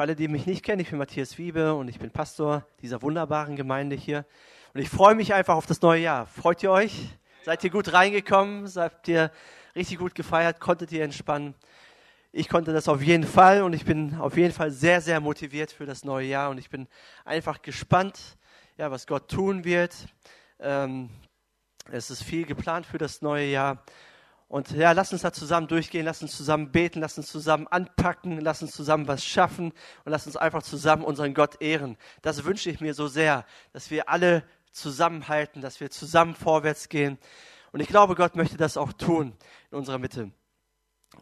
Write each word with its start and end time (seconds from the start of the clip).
Für 0.00 0.04
alle, 0.04 0.16
die 0.16 0.28
mich 0.28 0.46
nicht 0.46 0.64
kennen, 0.64 0.80
ich 0.80 0.88
bin 0.88 0.98
Matthias 0.98 1.36
Wiebe 1.36 1.74
und 1.74 1.88
ich 1.88 1.98
bin 1.98 2.10
Pastor 2.10 2.64
dieser 2.80 3.02
wunderbaren 3.02 3.54
Gemeinde 3.54 3.94
hier. 3.96 4.24
Und 4.72 4.80
ich 4.80 4.88
freue 4.88 5.14
mich 5.14 5.34
einfach 5.34 5.54
auf 5.54 5.66
das 5.66 5.82
neue 5.82 6.00
Jahr. 6.00 6.24
Freut 6.24 6.62
ihr 6.62 6.70
euch? 6.70 7.10
Seid 7.44 7.62
ihr 7.64 7.68
gut 7.68 7.92
reingekommen? 7.92 8.66
Seid 8.66 9.06
ihr 9.08 9.30
richtig 9.76 9.98
gut 9.98 10.14
gefeiert? 10.14 10.58
Konntet 10.58 10.90
ihr 10.92 11.04
entspannen? 11.04 11.54
Ich 12.32 12.48
konnte 12.48 12.72
das 12.72 12.88
auf 12.88 13.02
jeden 13.02 13.24
Fall 13.24 13.62
und 13.62 13.74
ich 13.74 13.84
bin 13.84 14.14
auf 14.18 14.38
jeden 14.38 14.54
Fall 14.54 14.70
sehr, 14.70 15.02
sehr 15.02 15.20
motiviert 15.20 15.70
für 15.70 15.84
das 15.84 16.02
neue 16.02 16.28
Jahr 16.28 16.48
und 16.48 16.56
ich 16.56 16.70
bin 16.70 16.88
einfach 17.26 17.60
gespannt, 17.60 18.38
ja, 18.78 18.90
was 18.90 19.06
Gott 19.06 19.30
tun 19.30 19.66
wird. 19.66 19.94
Ähm, 20.60 21.10
es 21.92 22.08
ist 22.10 22.22
viel 22.22 22.46
geplant 22.46 22.86
für 22.86 22.96
das 22.96 23.20
neue 23.20 23.48
Jahr. 23.48 23.84
Und 24.50 24.72
ja, 24.72 24.90
lass 24.90 25.12
uns 25.12 25.22
da 25.22 25.32
zusammen 25.32 25.68
durchgehen, 25.68 26.04
lass 26.04 26.22
uns 26.22 26.36
zusammen 26.36 26.72
beten, 26.72 26.98
lass 26.98 27.16
uns 27.16 27.28
zusammen 27.28 27.68
anpacken, 27.68 28.40
lass 28.40 28.62
uns 28.62 28.72
zusammen 28.72 29.06
was 29.06 29.24
schaffen 29.24 29.66
und 30.04 30.10
lass 30.10 30.26
uns 30.26 30.36
einfach 30.36 30.64
zusammen 30.64 31.04
unseren 31.04 31.34
Gott 31.34 31.62
ehren. 31.62 31.96
Das 32.20 32.42
wünsche 32.42 32.68
ich 32.68 32.80
mir 32.80 32.92
so 32.92 33.06
sehr, 33.06 33.46
dass 33.72 33.92
wir 33.92 34.08
alle 34.08 34.42
zusammenhalten, 34.72 35.62
dass 35.62 35.78
wir 35.78 35.88
zusammen 35.92 36.34
vorwärts 36.34 36.88
gehen. 36.88 37.16
Und 37.70 37.78
ich 37.78 37.86
glaube, 37.86 38.16
Gott 38.16 38.34
möchte 38.34 38.56
das 38.56 38.76
auch 38.76 38.92
tun 38.92 39.36
in 39.70 39.78
unserer 39.78 39.98
Mitte. 39.98 40.32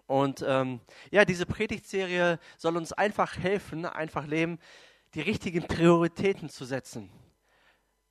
Und 0.07 0.43
ähm, 0.49 0.81
ja, 1.11 1.27
diese 1.27 1.45
Predigtserie 1.45 2.39
soll 2.57 2.79
uns 2.79 2.95
einfach 2.95 3.37
helfen, 3.37 3.85
einfach 3.85 4.27
leben, 4.27 4.59
die 5.13 5.21
richtigen 5.21 5.69
Prioritäten 5.69 6.49
zu 6.49 6.65
setzen 6.65 7.11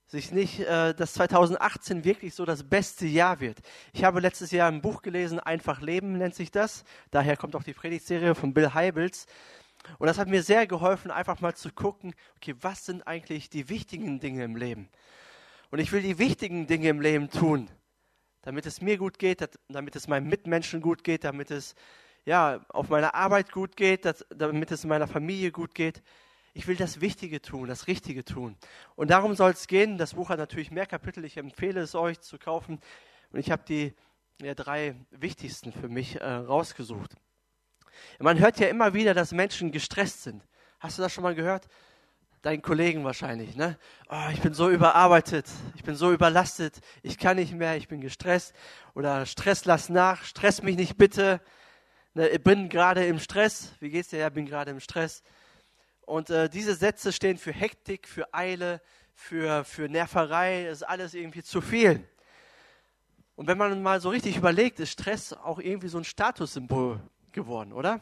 sich 0.08 0.32
nicht, 0.32 0.62
äh, 0.62 0.94
dass 0.94 1.14
2018 1.14 2.04
wirklich 2.04 2.34
so 2.34 2.46
das 2.46 2.64
beste 2.64 3.06
Jahr 3.06 3.40
wird. 3.40 3.60
Ich 3.94 4.04
habe 4.04 4.22
letztes 4.22 4.52
Jahr 4.52 4.70
ein 4.70 4.82
Buch 4.82 5.02
gelesen, 5.02 5.40
Einfach 5.40 5.82
Leben 5.82 6.18
nennt 6.18 6.34
sich 6.34 6.50
das. 6.50 6.86
Daher 7.12 7.38
kommt 7.38 7.56
auch 7.56 7.64
die 7.64 7.74
Predigtserie 7.74 8.34
von 8.34 8.54
Bill 8.54 8.74
Heibels. 8.74 9.26
Und 10.00 10.08
das 10.08 10.18
hat 10.18 10.28
mir 10.28 10.44
sehr 10.44 10.66
geholfen, 10.66 11.12
einfach 11.12 11.40
mal 11.42 11.56
zu 11.56 11.72
gucken, 11.72 12.14
okay, 12.38 12.56
was 12.62 12.86
sind 12.86 13.06
eigentlich 13.08 13.50
die 13.50 13.70
wichtigen 13.70 14.20
Dinge 14.20 14.44
im 14.44 14.56
Leben? 14.56 14.90
Und 15.70 15.80
ich 15.80 15.92
will 15.92 16.02
die 16.02 16.18
wichtigen 16.18 16.68
Dinge 16.68 16.90
im 16.90 17.02
Leben 17.02 17.30
tun, 17.30 17.70
damit 18.42 18.66
es 18.66 18.82
mir 18.82 18.98
gut 18.98 19.20
geht, 19.20 19.48
damit 19.68 19.96
es 19.96 20.08
meinen 20.08 20.28
Mitmenschen 20.28 20.82
gut 20.82 21.04
geht, 21.04 21.26
damit 21.26 21.52
es 21.52 21.76
ja, 22.26 22.66
auf 22.70 22.90
meiner 22.90 23.16
Arbeit 23.16 23.52
gut 23.52 23.78
geht, 23.78 24.06
damit 24.30 24.72
es 24.72 24.86
meiner 24.86 25.08
Familie 25.08 25.52
gut 25.52 25.74
geht. 25.74 26.02
Ich 26.58 26.66
will 26.66 26.76
das 26.76 27.02
Wichtige 27.02 27.40
tun, 27.40 27.68
das 27.68 27.86
Richtige 27.86 28.26
tun. 28.26 28.58
Und 28.96 29.12
darum 29.12 29.36
soll 29.36 29.52
es 29.52 29.68
gehen. 29.68 30.00
Das 30.00 30.16
Buch 30.16 30.30
hat 30.30 30.40
natürlich 30.40 30.72
mehr 30.72 30.88
Kapitel. 30.88 31.24
Ich 31.24 31.38
empfehle 31.38 31.82
es 31.82 31.94
euch 31.94 32.20
zu 32.20 32.40
kaufen. 32.40 32.80
Und 33.32 33.40
ich 33.40 33.52
habe 33.52 33.62
die 33.68 33.94
ja, 34.42 34.56
drei 34.56 34.96
wichtigsten 35.12 35.72
für 35.72 35.88
mich 35.88 36.20
äh, 36.20 36.26
rausgesucht. 36.26 37.14
Man 38.18 38.40
hört 38.40 38.60
ja 38.60 38.70
immer 38.70 38.96
wieder, 38.96 39.14
dass 39.14 39.34
Menschen 39.34 39.72
gestresst 39.72 40.24
sind. 40.24 40.42
Hast 40.80 40.98
du 40.98 41.04
das 41.04 41.14
schon 41.14 41.24
mal 41.24 41.36
gehört? 41.36 41.68
Deinen 42.42 42.64
Kollegen 42.64 43.04
wahrscheinlich, 43.04 43.56
ne? 43.56 43.78
Oh, 44.10 44.30
ich 44.34 44.42
bin 44.42 44.56
so 44.56 44.72
überarbeitet, 44.72 45.46
ich 45.76 45.84
bin 45.84 45.94
so 45.94 46.12
überlastet, 46.12 46.80
ich 47.04 47.20
kann 47.20 47.36
nicht 47.38 47.54
mehr, 47.54 47.78
ich 47.78 47.88
bin 47.88 48.02
gestresst. 48.02 48.56
Oder 48.96 49.28
Stress 49.28 49.66
lass 49.66 49.90
nach, 49.90 50.24
stress 50.24 50.64
mich 50.64 50.76
nicht 50.76 50.98
bitte. 50.98 51.40
Ne, 52.16 52.30
ich 52.30 52.44
bin 52.44 52.68
gerade 52.68 53.06
im 53.06 53.20
Stress. 53.20 53.74
Wie 53.80 53.92
geht's 53.92 54.10
dir? 54.10 54.18
Ja, 54.18 54.30
bin 54.30 54.48
gerade 54.48 54.72
im 54.72 54.80
Stress. 54.80 55.22
Und 56.08 56.30
äh, 56.30 56.50
diese 56.50 56.74
Sätze 56.74 57.12
stehen 57.12 57.38
für 57.38 57.52
Hektik, 57.52 58.08
für 58.08 58.34
Eile, 58.34 58.82
für, 59.14 59.66
für 59.66 59.90
Nerverei, 59.90 60.68
ist 60.68 60.84
alles 60.84 61.14
irgendwie 61.14 61.44
zu 61.44 61.60
viel. 61.60 62.02
Und 63.36 63.48
wenn 63.48 63.58
man 63.58 63.84
mal 63.84 64.00
so 64.00 64.08
richtig 64.08 64.38
überlegt, 64.38 64.80
ist 64.80 64.92
Stress 64.92 65.34
auch 65.34 65.60
irgendwie 65.60 65.90
so 65.90 65.98
ein 65.98 66.06
Statussymbol 66.06 67.02
geworden, 67.34 67.74
oder? 67.74 68.00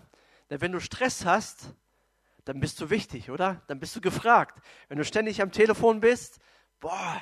Denn 0.51 0.61
wenn 0.61 0.71
du 0.71 0.79
Stress 0.79 1.25
hast, 1.25 1.73
dann 2.43 2.59
bist 2.59 2.79
du 2.79 2.91
wichtig, 2.91 3.31
oder? 3.31 3.63
Dann 3.65 3.79
bist 3.79 3.95
du 3.95 4.01
gefragt. 4.01 4.61
Wenn 4.87 4.99
du 4.99 5.03
ständig 5.03 5.41
am 5.41 5.51
Telefon 5.51 5.99
bist, 5.99 6.37
boah, 6.79 7.19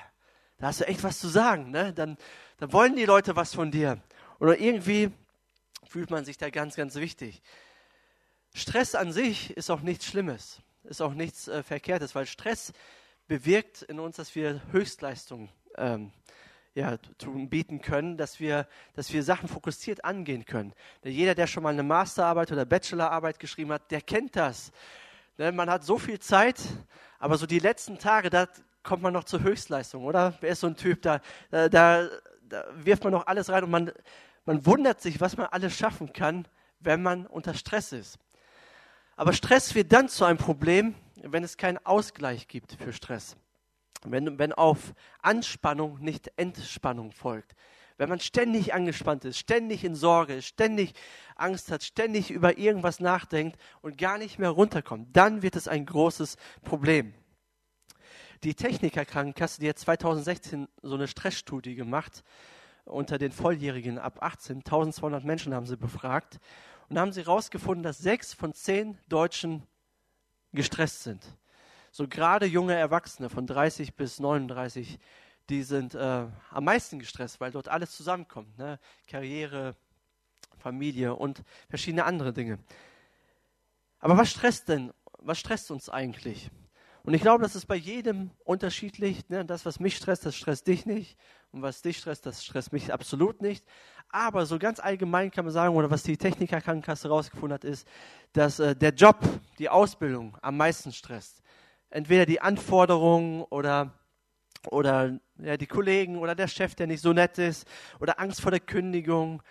da 0.58 0.68
hast 0.68 0.82
du 0.82 0.88
echt 0.88 1.02
was 1.02 1.18
zu 1.18 1.30
sagen, 1.30 1.72
ne? 1.72 1.94
Dann, 1.94 2.18
dann 2.58 2.74
wollen 2.74 2.98
die 2.98 3.06
Leute 3.06 3.38
was 3.38 3.56
von 3.56 3.72
dir. 3.72 4.02
Oder 4.38 4.60
irgendwie 4.60 5.12
fühlt 5.88 6.10
man 6.10 6.26
sich 6.26 6.38
da 6.38 6.50
ganz, 6.50 6.76
ganz 6.76 6.96
wichtig. 6.96 7.42
Stress 8.54 8.96
an 8.96 9.14
sich 9.14 9.56
ist 9.56 9.70
auch 9.70 9.80
nichts 9.80 10.08
Schlimmes 10.08 10.62
ist 10.84 11.02
auch 11.02 11.14
nichts 11.14 11.48
äh, 11.48 11.64
Verkehrtes, 11.64 12.16
weil 12.16 12.26
Stress 12.26 12.74
bewirkt 13.28 13.82
in 13.84 14.00
uns, 14.00 14.18
dass 14.18 14.36
wir 14.36 14.62
Höchstleistungen 14.72 15.50
ähm, 15.78 16.12
ja, 16.76 16.98
tun, 17.18 17.50
bieten 17.50 17.82
können, 17.82 18.18
dass 18.18 18.40
wir, 18.40 18.68
dass 18.96 19.14
wir 19.14 19.24
Sachen 19.24 19.48
fokussiert 19.48 20.04
angehen 20.04 20.46
können. 20.46 20.74
Jeder, 21.04 21.36
der 21.36 21.48
schon 21.48 21.64
mal 21.64 21.74
eine 21.74 21.84
Masterarbeit 21.84 22.52
oder 22.52 22.66
Bachelorarbeit 22.66 23.40
geschrieben 23.40 23.72
hat, 23.72 23.92
der 23.92 24.02
kennt 24.02 24.36
das. 24.36 24.72
Ne, 25.38 25.52
man 25.52 25.70
hat 25.70 25.84
so 25.84 25.98
viel 25.98 26.20
Zeit, 26.20 26.60
aber 27.20 27.38
so 27.38 27.46
die 27.46 27.60
letzten 27.60 27.98
Tage, 28.00 28.30
da 28.30 28.48
kommt 28.82 29.02
man 29.02 29.14
noch 29.14 29.24
zur 29.24 29.42
Höchstleistung, 29.42 30.04
oder? 30.04 30.34
Wer 30.42 30.52
ist 30.52 30.60
so 30.60 30.68
ein 30.68 30.76
Typ, 30.76 31.02
da, 31.02 31.22
da, 31.50 31.70
da, 31.70 32.10
da 32.42 32.66
wirft 32.76 33.04
man 33.04 33.14
noch 33.14 33.28
alles 33.28 33.50
rein 33.50 33.64
und 33.64 33.72
man, 33.72 33.92
man 34.46 34.66
wundert 34.66 35.02
sich, 35.02 35.22
was 35.22 35.38
man 35.38 35.48
alles 35.48 35.76
schaffen 35.76 36.12
kann, 36.12 36.48
wenn 36.80 37.02
man 37.02 37.26
unter 37.26 37.54
Stress 37.54 37.94
ist. 37.94 38.20
Aber 39.16 39.34
Stress 39.34 39.76
wird 39.76 39.92
dann 39.92 40.10
zu 40.10 40.26
einem 40.26 40.38
Problem, 40.38 40.96
wenn 41.22 41.44
es 41.44 41.58
keinen 41.58 41.78
Ausgleich 41.86 42.48
gibt 42.48 42.74
für 42.74 42.94
Stress. 42.94 43.38
Wenn, 44.04 44.38
wenn 44.40 44.54
auf 44.54 44.94
Anspannung 45.22 46.00
nicht 46.00 46.32
Entspannung 46.36 47.12
folgt. 47.12 47.54
Wenn 47.98 48.10
man 48.10 48.20
ständig 48.20 48.74
angespannt 48.74 49.24
ist, 49.24 49.38
ständig 49.38 49.84
in 49.84 49.96
Sorge 49.96 50.34
ist, 50.34 50.48
ständig 50.48 50.94
Angst 51.36 51.72
hat, 51.72 51.84
ständig 51.84 52.32
über 52.32 52.58
irgendwas 52.58 53.00
nachdenkt 53.00 53.58
und 53.82 53.98
gar 53.98 54.18
nicht 54.18 54.40
mehr 54.40 54.50
runterkommt, 54.50 55.16
dann 55.16 55.44
wird 55.44 55.56
es 55.56 55.68
ein 55.68 55.86
großes 55.86 56.38
Problem. 56.64 57.14
Die 58.44 58.56
Techniker 58.56 59.06
Krankenkasse, 59.06 59.62
die 59.62 59.70
hat 59.70 59.78
2016 59.78 60.68
so 60.82 60.96
eine 60.96 61.08
Stressstudie 61.08 61.76
gemacht 61.76 62.24
unter 62.86 63.18
den 63.18 63.32
Volljährigen 63.32 63.98
ab 63.98 64.18
18, 64.22 64.58
1200 64.58 65.24
Menschen 65.24 65.54
haben 65.54 65.66
sie 65.66 65.78
befragt 65.78 66.40
und 66.94 67.00
haben 67.00 67.12
sie 67.12 67.22
herausgefunden, 67.22 67.82
dass 67.82 67.98
sechs 67.98 68.36
von 68.36 68.54
zehn 68.54 69.00
Deutschen 69.10 69.64
gestresst 70.52 71.02
sind. 71.02 71.26
So 71.92 72.08
gerade 72.08 72.46
junge 72.46 72.76
Erwachsene 72.76 73.30
von 73.30 73.48
30 73.48 73.96
bis 73.96 74.20
39, 74.20 75.00
die 75.50 75.64
sind 75.64 75.96
äh, 75.96 76.28
am 76.52 76.64
meisten 76.64 77.00
gestresst, 77.00 77.42
weil 77.42 77.50
dort 77.50 77.68
alles 77.68 77.98
zusammenkommt. 77.98 78.60
Ne? 78.60 78.80
Karriere, 79.08 79.76
Familie 80.60 81.16
und 81.16 81.42
verschiedene 81.68 82.06
andere 82.06 82.32
Dinge. 82.32 82.60
Aber 83.98 84.16
was 84.16 84.30
stresst 84.30 84.70
denn? 84.70 84.94
Was 85.18 85.40
stresst 85.40 85.72
uns 85.72 85.90
eigentlich? 85.90 86.52
Und 87.06 87.14
ich 87.14 87.22
glaube, 87.22 87.44
das 87.44 87.56
ist 87.56 87.66
bei 87.66 87.76
jedem 87.76 88.32
unterschiedlich. 88.46 89.28
Ne? 89.28 89.44
Das, 89.44 89.66
was 89.66 89.80
mich 89.80 89.98
stresst, 89.98 90.26
das 90.26 90.36
stresst 90.36 90.68
dich 90.68 90.86
nicht. 90.86 91.18
Und 91.52 91.62
was 91.62 91.82
dich 91.82 91.98
stresst, 91.98 92.26
das 92.26 92.44
stresst 92.46 92.72
mich 92.72 92.94
absolut 92.94 93.42
nicht. 93.42 93.66
Aber 94.08 94.46
so 94.46 94.58
ganz 94.58 94.80
allgemein 94.80 95.30
kann 95.30 95.44
man 95.44 95.54
sagen, 95.54 95.76
oder 95.76 95.92
was 95.92 96.04
die 96.04 96.18
Technikerkrankenkasse 96.18 97.10
herausgefunden 97.10 97.56
hat, 97.56 97.66
ist, 97.66 97.88
dass 98.32 98.60
äh, 98.60 98.76
der 98.76 98.94
Job, 98.94 99.18
die 99.60 99.70
Ausbildung 99.70 100.38
am 100.42 100.56
meisten 100.56 100.94
stresst. 100.94 101.42
Entweder 101.90 102.26
die 102.26 102.40
Anforderungen 102.40 103.44
oder, 103.44 103.92
oder 104.70 105.20
ja, 105.40 105.58
die 105.58 105.68
Kollegen 105.68 106.18
oder 106.18 106.36
der 106.36 106.48
Chef, 106.48 106.74
der 106.74 106.88
nicht 106.88 107.02
so 107.02 107.12
nett 107.12 107.38
ist, 107.38 107.68
oder 108.00 108.20
Angst 108.20 108.40
vor 108.40 108.52
der 108.52 108.62
Kündigung, 108.62 109.44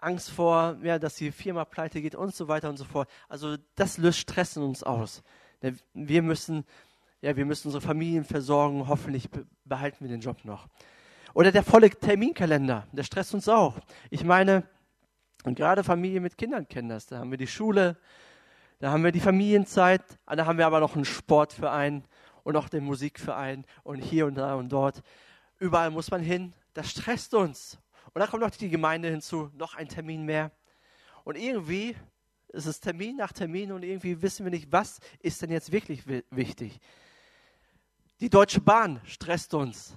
Angst 0.00 0.30
vor, 0.30 0.76
ja, 0.82 0.98
dass 0.98 1.16
die 1.16 1.32
Firma 1.32 1.64
pleite 1.64 2.00
geht 2.02 2.14
und 2.14 2.34
so 2.34 2.46
weiter 2.46 2.68
und 2.68 2.76
so 2.76 2.84
fort. 2.84 3.08
Also 3.28 3.56
das 3.74 3.96
löst 3.96 4.18
Stress 4.18 4.56
in 4.56 4.62
uns 4.62 4.82
aus. 4.82 5.22
Wir 5.94 6.22
müssen, 6.22 6.64
ja, 7.20 7.36
wir 7.36 7.44
müssen 7.44 7.68
unsere 7.68 7.82
Familien 7.82 8.24
versorgen, 8.24 8.86
hoffentlich 8.88 9.28
behalten 9.64 10.04
wir 10.04 10.08
den 10.08 10.20
Job 10.20 10.44
noch. 10.44 10.68
Oder 11.34 11.52
der 11.52 11.62
volle 11.62 11.90
Terminkalender, 11.90 12.86
der 12.92 13.02
stresst 13.02 13.34
uns 13.34 13.48
auch. 13.48 13.78
Ich 14.10 14.24
meine, 14.24 14.64
und 15.44 15.56
gerade 15.56 15.84
Familien 15.84 16.22
mit 16.22 16.36
Kindern 16.36 16.66
kennen 16.68 16.88
das. 16.88 17.06
Da 17.06 17.18
haben 17.18 17.30
wir 17.30 17.38
die 17.38 17.46
Schule, 17.46 17.96
da 18.80 18.90
haben 18.90 19.04
wir 19.04 19.12
die 19.12 19.20
Familienzeit, 19.20 20.02
da 20.26 20.46
haben 20.46 20.58
wir 20.58 20.66
aber 20.66 20.80
noch 20.80 20.94
einen 20.94 21.04
Sportverein 21.04 22.04
und 22.44 22.56
auch 22.56 22.68
den 22.68 22.84
Musikverein 22.84 23.64
und 23.82 24.00
hier 24.00 24.26
und 24.26 24.36
da 24.36 24.54
und 24.54 24.70
dort. 24.70 25.02
Überall 25.58 25.90
muss 25.90 26.10
man 26.10 26.20
hin. 26.20 26.54
Das 26.74 26.90
stresst 26.90 27.34
uns. 27.34 27.78
Und 28.14 28.20
dann 28.20 28.28
kommt 28.28 28.42
noch 28.42 28.50
die 28.50 28.68
Gemeinde 28.68 29.10
hinzu, 29.10 29.50
noch 29.54 29.74
ein 29.74 29.88
Termin 29.88 30.24
mehr. 30.24 30.50
Und 31.24 31.36
irgendwie 31.36 31.96
ist 32.48 32.66
es 32.66 32.80
Termin 32.80 33.16
nach 33.16 33.32
Termin 33.32 33.72
und 33.72 33.82
irgendwie 33.82 34.22
wissen 34.22 34.44
wir 34.44 34.50
nicht, 34.50 34.72
was 34.72 35.00
ist 35.20 35.42
denn 35.42 35.50
jetzt 35.50 35.72
wirklich 35.72 36.04
wichtig. 36.30 36.80
Die 38.20 38.30
Deutsche 38.30 38.60
Bahn 38.60 39.00
stresst 39.04 39.54
uns. 39.54 39.96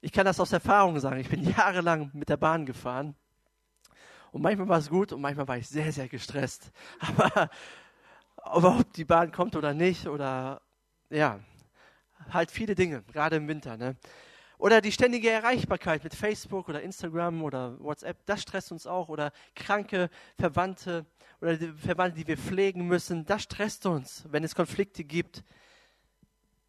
Ich 0.00 0.12
kann 0.12 0.26
das 0.26 0.38
aus 0.38 0.52
Erfahrung 0.52 1.00
sagen. 1.00 1.18
Ich 1.18 1.28
bin 1.28 1.42
jahrelang 1.56 2.10
mit 2.12 2.28
der 2.28 2.36
Bahn 2.36 2.66
gefahren. 2.66 3.16
Und 4.30 4.42
manchmal 4.42 4.68
war 4.68 4.78
es 4.78 4.90
gut 4.90 5.12
und 5.12 5.20
manchmal 5.20 5.48
war 5.48 5.56
ich 5.56 5.68
sehr, 5.68 5.90
sehr 5.92 6.08
gestresst. 6.08 6.70
Aber, 7.00 7.50
aber 8.36 8.78
ob 8.78 8.92
die 8.92 9.04
Bahn 9.04 9.32
kommt 9.32 9.56
oder 9.56 9.72
nicht, 9.74 10.06
oder 10.06 10.60
ja, 11.10 11.40
halt 12.30 12.50
viele 12.50 12.74
Dinge, 12.74 13.02
gerade 13.12 13.36
im 13.36 13.48
Winter. 13.48 13.76
Ne? 13.76 13.96
Oder 14.58 14.80
die 14.80 14.92
ständige 14.92 15.30
Erreichbarkeit 15.30 16.02
mit 16.02 16.14
Facebook 16.14 16.68
oder 16.68 16.82
Instagram 16.82 17.42
oder 17.42 17.78
WhatsApp, 17.80 18.24
das 18.26 18.42
stresst 18.42 18.72
uns 18.72 18.86
auch. 18.86 19.08
Oder 19.08 19.32
kranke 19.54 20.08
Verwandte 20.38 21.04
oder 21.40 21.56
die 21.56 21.72
Verwandte, 21.72 22.18
die 22.18 22.26
wir 22.26 22.38
pflegen 22.38 22.86
müssen, 22.86 23.24
das 23.26 23.42
stresst 23.42 23.86
uns, 23.86 24.24
wenn 24.30 24.44
es 24.44 24.54
Konflikte 24.54 25.04
gibt. 25.04 25.44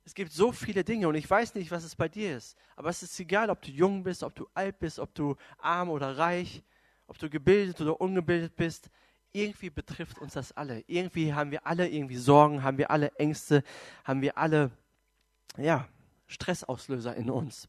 Es 0.03 0.13
gibt 0.13 0.31
so 0.31 0.51
viele 0.51 0.83
Dinge 0.83 1.07
und 1.07 1.15
ich 1.15 1.29
weiß 1.29 1.55
nicht, 1.55 1.71
was 1.71 1.83
es 1.83 1.95
bei 1.95 2.07
dir 2.07 2.37
ist. 2.37 2.57
Aber 2.75 2.89
es 2.89 3.03
ist 3.03 3.19
egal, 3.19 3.49
ob 3.49 3.61
du 3.61 3.71
jung 3.71 4.03
bist, 4.03 4.23
ob 4.23 4.35
du 4.35 4.47
alt 4.53 4.79
bist, 4.79 4.99
ob 4.99 5.13
du 5.15 5.35
arm 5.57 5.89
oder 5.89 6.17
reich, 6.17 6.63
ob 7.07 7.17
du 7.17 7.29
gebildet 7.29 7.81
oder 7.81 7.99
ungebildet 7.99 8.55
bist. 8.55 8.89
Irgendwie 9.33 9.69
betrifft 9.69 10.19
uns 10.19 10.33
das 10.33 10.51
alle. 10.51 10.83
Irgendwie 10.87 11.33
haben 11.33 11.51
wir 11.51 11.67
alle 11.67 11.89
irgendwie 11.89 12.15
Sorgen, 12.15 12.63
haben 12.63 12.77
wir 12.77 12.89
alle 12.89 13.11
Ängste, 13.15 13.63
haben 14.03 14.21
wir 14.21 14.37
alle 14.37 14.71
ja, 15.57 15.87
Stressauslöser 16.27 17.15
in 17.15 17.29
uns. 17.29 17.67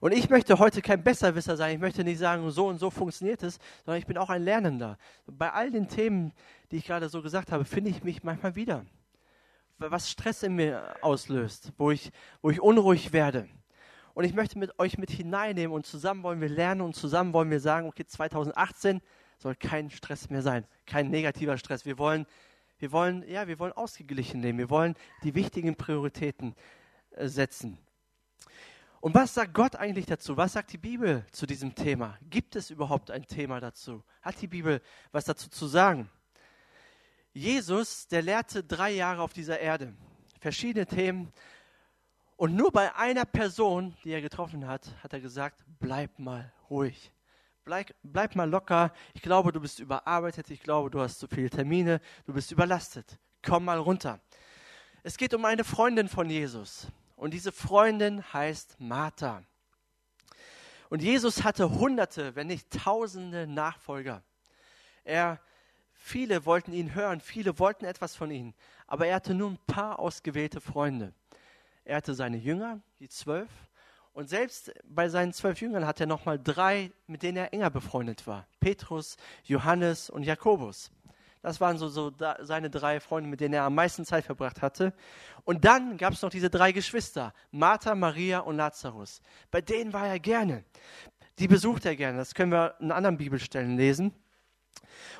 Und 0.00 0.12
ich 0.12 0.28
möchte 0.28 0.58
heute 0.58 0.82
kein 0.82 1.02
Besserwisser 1.02 1.56
sein. 1.56 1.74
Ich 1.74 1.80
möchte 1.80 2.04
nicht 2.04 2.18
sagen, 2.18 2.50
so 2.50 2.66
und 2.68 2.78
so 2.78 2.90
funktioniert 2.90 3.42
es, 3.42 3.58
sondern 3.84 3.98
ich 3.98 4.06
bin 4.06 4.18
auch 4.18 4.30
ein 4.30 4.42
Lernender. 4.42 4.98
Bei 5.26 5.52
all 5.52 5.70
den 5.70 5.88
Themen, 5.88 6.32
die 6.70 6.76
ich 6.76 6.86
gerade 6.86 7.08
so 7.08 7.22
gesagt 7.22 7.52
habe, 7.52 7.64
finde 7.64 7.90
ich 7.90 8.02
mich 8.02 8.22
manchmal 8.22 8.56
wieder. 8.56 8.84
Was 9.78 10.10
Stress 10.10 10.42
in 10.42 10.54
mir 10.56 10.94
auslöst, 11.02 11.72
wo 11.78 11.90
ich, 11.90 12.10
wo 12.42 12.50
ich 12.50 12.60
unruhig 12.60 13.12
werde. 13.12 13.48
Und 14.14 14.24
ich 14.24 14.32
möchte 14.32 14.58
mit 14.58 14.78
euch 14.78 14.96
mit 14.96 15.10
hineinnehmen 15.10 15.74
und 15.74 15.86
zusammen 15.86 16.22
wollen 16.22 16.40
wir 16.40 16.48
lernen 16.48 16.80
und 16.80 16.94
zusammen 16.94 17.32
wollen 17.32 17.50
wir 17.50 17.60
sagen, 17.60 17.88
okay, 17.88 18.06
2018 18.06 19.00
soll 19.38 19.56
kein 19.56 19.90
Stress 19.90 20.30
mehr 20.30 20.42
sein, 20.42 20.64
kein 20.86 21.10
negativer 21.10 21.58
Stress. 21.58 21.84
Wir 21.84 21.98
wollen, 21.98 22.26
wir 22.78 22.92
wollen, 22.92 23.28
ja, 23.28 23.48
wir 23.48 23.58
wollen 23.58 23.72
ausgeglichen 23.72 24.40
leben. 24.40 24.58
Wir 24.58 24.70
wollen 24.70 24.94
die 25.24 25.34
wichtigen 25.34 25.74
Prioritäten 25.74 26.54
äh, 27.10 27.26
setzen. 27.26 27.78
Und 29.04 29.14
was 29.14 29.34
sagt 29.34 29.52
Gott 29.52 29.76
eigentlich 29.76 30.06
dazu? 30.06 30.34
Was 30.38 30.54
sagt 30.54 30.72
die 30.72 30.78
Bibel 30.78 31.26
zu 31.30 31.44
diesem 31.44 31.74
Thema? 31.74 32.16
Gibt 32.30 32.56
es 32.56 32.70
überhaupt 32.70 33.10
ein 33.10 33.26
Thema 33.26 33.60
dazu? 33.60 34.02
Hat 34.22 34.40
die 34.40 34.46
Bibel 34.46 34.80
was 35.12 35.26
dazu 35.26 35.50
zu 35.50 35.66
sagen? 35.66 36.08
Jesus, 37.34 38.08
der 38.08 38.22
lehrte 38.22 38.64
drei 38.64 38.92
Jahre 38.92 39.20
auf 39.20 39.34
dieser 39.34 39.60
Erde, 39.60 39.92
verschiedene 40.40 40.86
Themen. 40.86 41.30
Und 42.38 42.56
nur 42.56 42.72
bei 42.72 42.94
einer 42.96 43.26
Person, 43.26 43.94
die 44.04 44.10
er 44.10 44.22
getroffen 44.22 44.66
hat, 44.66 44.88
hat 45.02 45.12
er 45.12 45.20
gesagt, 45.20 45.62
bleib 45.80 46.18
mal 46.18 46.50
ruhig. 46.70 47.12
Bleib, 47.66 47.94
bleib 48.02 48.34
mal 48.34 48.48
locker. 48.48 48.90
Ich 49.12 49.20
glaube, 49.20 49.52
du 49.52 49.60
bist 49.60 49.80
überarbeitet. 49.80 50.50
Ich 50.50 50.60
glaube, 50.60 50.88
du 50.88 51.02
hast 51.02 51.18
zu 51.18 51.28
viele 51.28 51.50
Termine. 51.50 52.00
Du 52.24 52.32
bist 52.32 52.50
überlastet. 52.52 53.18
Komm 53.44 53.66
mal 53.66 53.78
runter. 53.78 54.18
Es 55.02 55.18
geht 55.18 55.34
um 55.34 55.44
eine 55.44 55.62
Freundin 55.62 56.08
von 56.08 56.30
Jesus. 56.30 56.88
Und 57.24 57.30
diese 57.30 57.52
Freundin 57.52 58.22
heißt 58.34 58.78
Martha. 58.80 59.42
Und 60.90 61.00
Jesus 61.00 61.42
hatte 61.42 61.70
hunderte, 61.70 62.36
wenn 62.36 62.48
nicht 62.48 62.68
tausende 62.68 63.46
Nachfolger. 63.46 64.22
Er, 65.04 65.40
viele 65.94 66.44
wollten 66.44 66.74
ihn 66.74 66.94
hören, 66.94 67.22
viele 67.22 67.58
wollten 67.58 67.86
etwas 67.86 68.14
von 68.14 68.30
ihm, 68.30 68.52
aber 68.86 69.06
er 69.06 69.14
hatte 69.14 69.32
nur 69.32 69.52
ein 69.52 69.58
paar 69.66 70.00
ausgewählte 70.00 70.60
Freunde. 70.60 71.14
Er 71.84 71.96
hatte 71.96 72.12
seine 72.12 72.36
Jünger, 72.36 72.82
die 72.98 73.08
zwölf, 73.08 73.48
und 74.12 74.28
selbst 74.28 74.74
bei 74.84 75.08
seinen 75.08 75.32
zwölf 75.32 75.62
Jüngern 75.62 75.86
hat 75.86 76.00
er 76.00 76.06
nochmal 76.06 76.38
drei, 76.38 76.92
mit 77.06 77.22
denen 77.22 77.38
er 77.38 77.54
enger 77.54 77.70
befreundet 77.70 78.26
war. 78.26 78.46
Petrus, 78.60 79.16
Johannes 79.44 80.10
und 80.10 80.24
Jakobus. 80.24 80.90
Das 81.44 81.60
waren 81.60 81.76
so, 81.76 81.88
so 81.88 82.08
da, 82.08 82.38
seine 82.40 82.70
drei 82.70 83.00
Freunde, 83.00 83.28
mit 83.28 83.38
denen 83.38 83.52
er 83.52 83.64
am 83.64 83.74
meisten 83.74 84.06
Zeit 84.06 84.24
verbracht 84.24 84.62
hatte. 84.62 84.94
Und 85.44 85.66
dann 85.66 85.98
gab 85.98 86.14
es 86.14 86.22
noch 86.22 86.30
diese 86.30 86.48
drei 86.48 86.72
Geschwister, 86.72 87.34
Martha, 87.50 87.94
Maria 87.94 88.38
und 88.38 88.56
Lazarus. 88.56 89.20
Bei 89.50 89.60
denen 89.60 89.92
war 89.92 90.08
er 90.08 90.18
gerne. 90.18 90.64
Die 91.38 91.46
besucht 91.46 91.84
er 91.84 91.96
gerne. 91.96 92.16
Das 92.16 92.32
können 92.32 92.50
wir 92.50 92.76
in 92.80 92.90
anderen 92.90 93.18
Bibelstellen 93.18 93.76
lesen. 93.76 94.14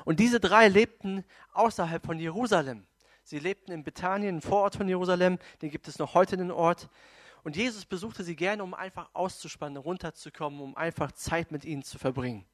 Und 0.03 0.19
diese 0.19 0.39
drei 0.39 0.67
lebten 0.67 1.23
außerhalb 1.53 2.03
von 2.03 2.17
Jerusalem. 2.17 2.87
Sie 3.23 3.37
lebten 3.37 3.71
in 3.71 3.83
Bethanien, 3.83 4.37
im 4.37 4.41
Vorort 4.41 4.75
von 4.75 4.87
Jerusalem. 4.87 5.37
Den 5.61 5.69
gibt 5.69 5.87
es 5.87 5.99
noch 5.99 6.15
heute 6.15 6.37
den 6.37 6.49
Ort. 6.49 6.89
Und 7.43 7.55
Jesus 7.55 7.85
besuchte 7.85 8.23
sie 8.23 8.35
gerne, 8.35 8.63
um 8.63 8.73
einfach 8.73 9.11
auszuspannen, 9.13 9.77
runterzukommen, 9.77 10.59
um 10.59 10.75
einfach 10.75 11.11
Zeit 11.11 11.51
mit 11.51 11.65
ihnen 11.65 11.83
zu 11.83 11.99
verbringen. 11.99 12.47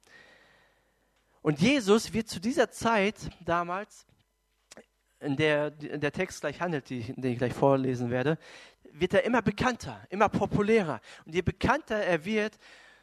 Und 1.42 1.60
Jesus 1.60 2.12
wird 2.12 2.28
zu 2.28 2.40
dieser 2.40 2.70
Zeit 2.70 3.16
damals, 3.44 4.06
in 5.18 5.36
der 5.36 5.70
der 5.70 6.12
Text 6.12 6.40
gleich 6.40 6.60
handelt, 6.60 6.88
den 6.88 7.24
ich 7.24 7.38
gleich 7.38 7.52
vorlesen 7.52 8.10
werde, 8.10 8.38
wird 8.92 9.14
er 9.14 9.24
immer 9.24 9.42
bekannter, 9.42 10.00
immer 10.10 10.28
populärer. 10.28 11.00
Und 11.24 11.34
je 11.34 11.42
bekannter 11.42 11.96
er 11.96 12.24
wird, 12.24 12.58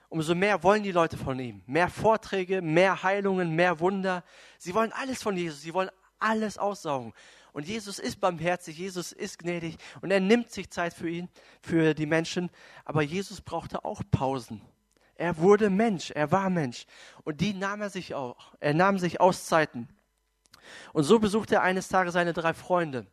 umso 0.10 0.36
mehr 0.36 0.64
wollen 0.64 0.84
die 0.84 0.92
Leute 0.92 1.18
von 1.18 1.40
ihm. 1.40 1.62
Mehr 1.66 1.90
Vorträge, 1.90 2.62
mehr 2.62 3.04
Heilungen, 3.04 3.56
mehr 3.56 3.80
Wunder. 3.80 4.24
Sie 4.58 4.74
wollen 4.74 4.92
alles 4.94 5.22
von 5.22 5.36
Jesus, 5.36 5.62
sie 5.62 5.74
wollen 5.74 5.90
alles 6.18 6.58
aussaugen. 6.58 7.14
Und 7.52 7.68
Jesus 7.68 8.00
ist 8.00 8.20
barmherzig, 8.20 8.78
Jesus 8.78 9.12
ist 9.12 9.40
gnädig 9.40 9.78
und 10.02 10.12
er 10.12 10.20
nimmt 10.20 10.52
sich 10.52 10.70
Zeit 10.70 10.94
für 10.94 11.10
ihn, 11.10 11.30
für 11.62 11.94
die 11.94 12.06
Menschen. 12.06 12.50
Aber 12.86 13.02
Jesus 13.02 13.42
brauchte 13.42 13.84
auch 13.84 14.02
Pausen. 14.12 14.62
Er 15.20 15.38
wurde 15.38 15.70
Mensch, 15.70 16.12
er 16.12 16.32
war 16.32 16.50
Mensch. 16.50 16.86
Und 17.26 17.42
die 17.42 17.54
nahm 17.54 17.82
er 17.82 17.90
sich 17.90 18.16
auch. 18.16 18.54
Er 18.62 18.74
nahm 18.74 18.98
sich 19.00 19.20
Auszeiten. 19.20 19.90
Und 20.94 21.04
so 21.04 21.20
besuchte 21.20 21.56
er 21.56 21.62
eines 21.62 21.90
Tages 21.90 22.14
seine 22.14 22.32
drei 22.32 22.54
Freunde. 22.54 23.06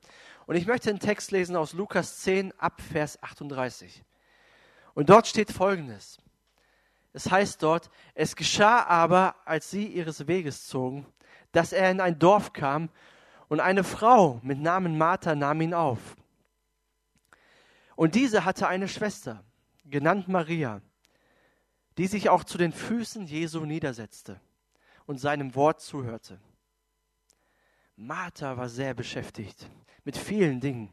Und 0.47 0.55
ich 0.55 0.69
möchte 0.69 0.88
einen 0.88 1.00
Text 1.00 1.32
lesen 1.32 1.56
aus 1.56 1.73
Lukas 1.73 2.20
10 2.20 2.53
ab 2.61 2.81
Vers 2.81 3.20
38. 3.25 4.05
Und 4.94 5.11
dort 5.11 5.26
steht 5.26 5.50
Folgendes. 5.50 6.19
Es 7.12 7.29
heißt 7.29 7.61
dort, 7.61 7.91
es 8.14 8.37
geschah 8.37 8.85
aber, 8.85 9.35
als 9.44 9.73
sie 9.73 9.88
ihres 9.88 10.29
Weges 10.29 10.69
zogen, 10.69 11.06
dass 11.50 11.73
er 11.73 11.91
in 11.91 12.00
ein 12.00 12.20
Dorf 12.20 12.53
kam 12.53 12.88
und 13.49 13.58
eine 13.58 13.82
Frau 13.82 14.38
mit 14.44 14.61
Namen 14.61 14.97
Martha 14.97 15.35
nahm 15.35 15.61
ihn 15.61 15.75
auf. 15.75 15.99
Und 17.97 18.14
diese 18.14 18.44
hatte 18.44 18.69
eine 18.69 18.87
Schwester, 18.87 19.43
genannt 19.85 20.29
Maria 20.29 20.82
die 21.98 22.06
sich 22.06 22.28
auch 22.28 22.44
zu 22.44 22.58
den 22.58 22.72
Füßen 22.72 23.26
Jesu 23.26 23.64
niedersetzte 23.64 24.40
und 25.06 25.19
seinem 25.19 25.54
Wort 25.54 25.81
zuhörte. 25.81 26.38
Martha 27.96 28.56
war 28.56 28.69
sehr 28.69 28.93
beschäftigt 28.93 29.69
mit 30.04 30.16
vielen 30.16 30.60
Dingen. 30.60 30.93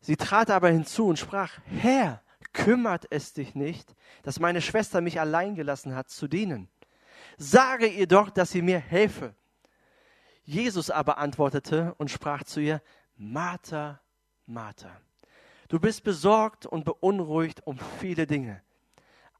Sie 0.00 0.16
trat 0.16 0.50
aber 0.50 0.68
hinzu 0.68 1.06
und 1.06 1.18
sprach, 1.18 1.58
Herr, 1.64 2.22
kümmert 2.52 3.06
es 3.10 3.32
dich 3.32 3.54
nicht, 3.54 3.94
dass 4.22 4.40
meine 4.40 4.60
Schwester 4.60 5.00
mich 5.00 5.18
allein 5.18 5.54
gelassen 5.54 5.94
hat 5.94 6.10
zu 6.10 6.28
dienen. 6.28 6.68
Sage 7.38 7.86
ihr 7.86 8.06
doch, 8.06 8.30
dass 8.30 8.50
sie 8.50 8.62
mir 8.62 8.78
helfe. 8.78 9.34
Jesus 10.44 10.90
aber 10.90 11.18
antwortete 11.18 11.94
und 11.98 12.10
sprach 12.10 12.44
zu 12.44 12.60
ihr, 12.60 12.82
Martha, 13.16 14.00
Martha, 14.46 14.90
du 15.68 15.78
bist 15.78 16.04
besorgt 16.04 16.66
und 16.66 16.84
beunruhigt 16.84 17.66
um 17.66 17.78
viele 18.00 18.26
Dinge 18.26 18.62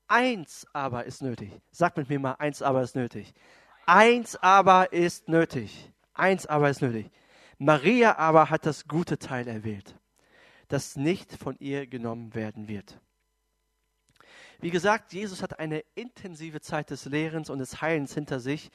Eins 0.09 0.66
aber 0.73 1.04
ist 1.04 1.23
nötig. 1.23 1.52
Sag 1.71 1.97
mit 1.97 2.09
mir 2.09 2.18
mal, 2.18 2.32
eins 2.32 2.62
aber 2.62 2.82
ist 2.82 2.97
nötig. 2.97 3.32
Eins 3.87 4.37
aber 4.37 4.92
ist 4.92 5.28
nötig. 5.28 5.92
Eins 6.14 6.47
aber 6.47 6.71
ist 6.71 6.82
nötig. 6.82 7.11
Maria 7.59 8.18
aber 8.18 8.50
hat 8.50 8.66
das 8.66 8.88
gute 8.88 9.18
Teil 9.18 9.47
erwählt, 9.47 9.97
das 10.68 10.97
nicht 10.97 11.32
von 11.32 11.56
ihr 11.61 11.87
genommen 11.87 12.35
werden 12.35 12.66
wird. 12.66 13.00
Wie 14.61 14.71
gesagt, 14.71 15.12
Jesus 15.12 15.42
hat 15.42 15.59
eine 15.59 15.85
intensive 15.94 16.61
Zeit 16.61 16.90
des 16.90 17.04
Lehrens 17.04 17.50
und 17.50 17.59
des 17.59 17.80
Heilens 17.80 18.14
hinter 18.14 18.40
sich 18.40 18.71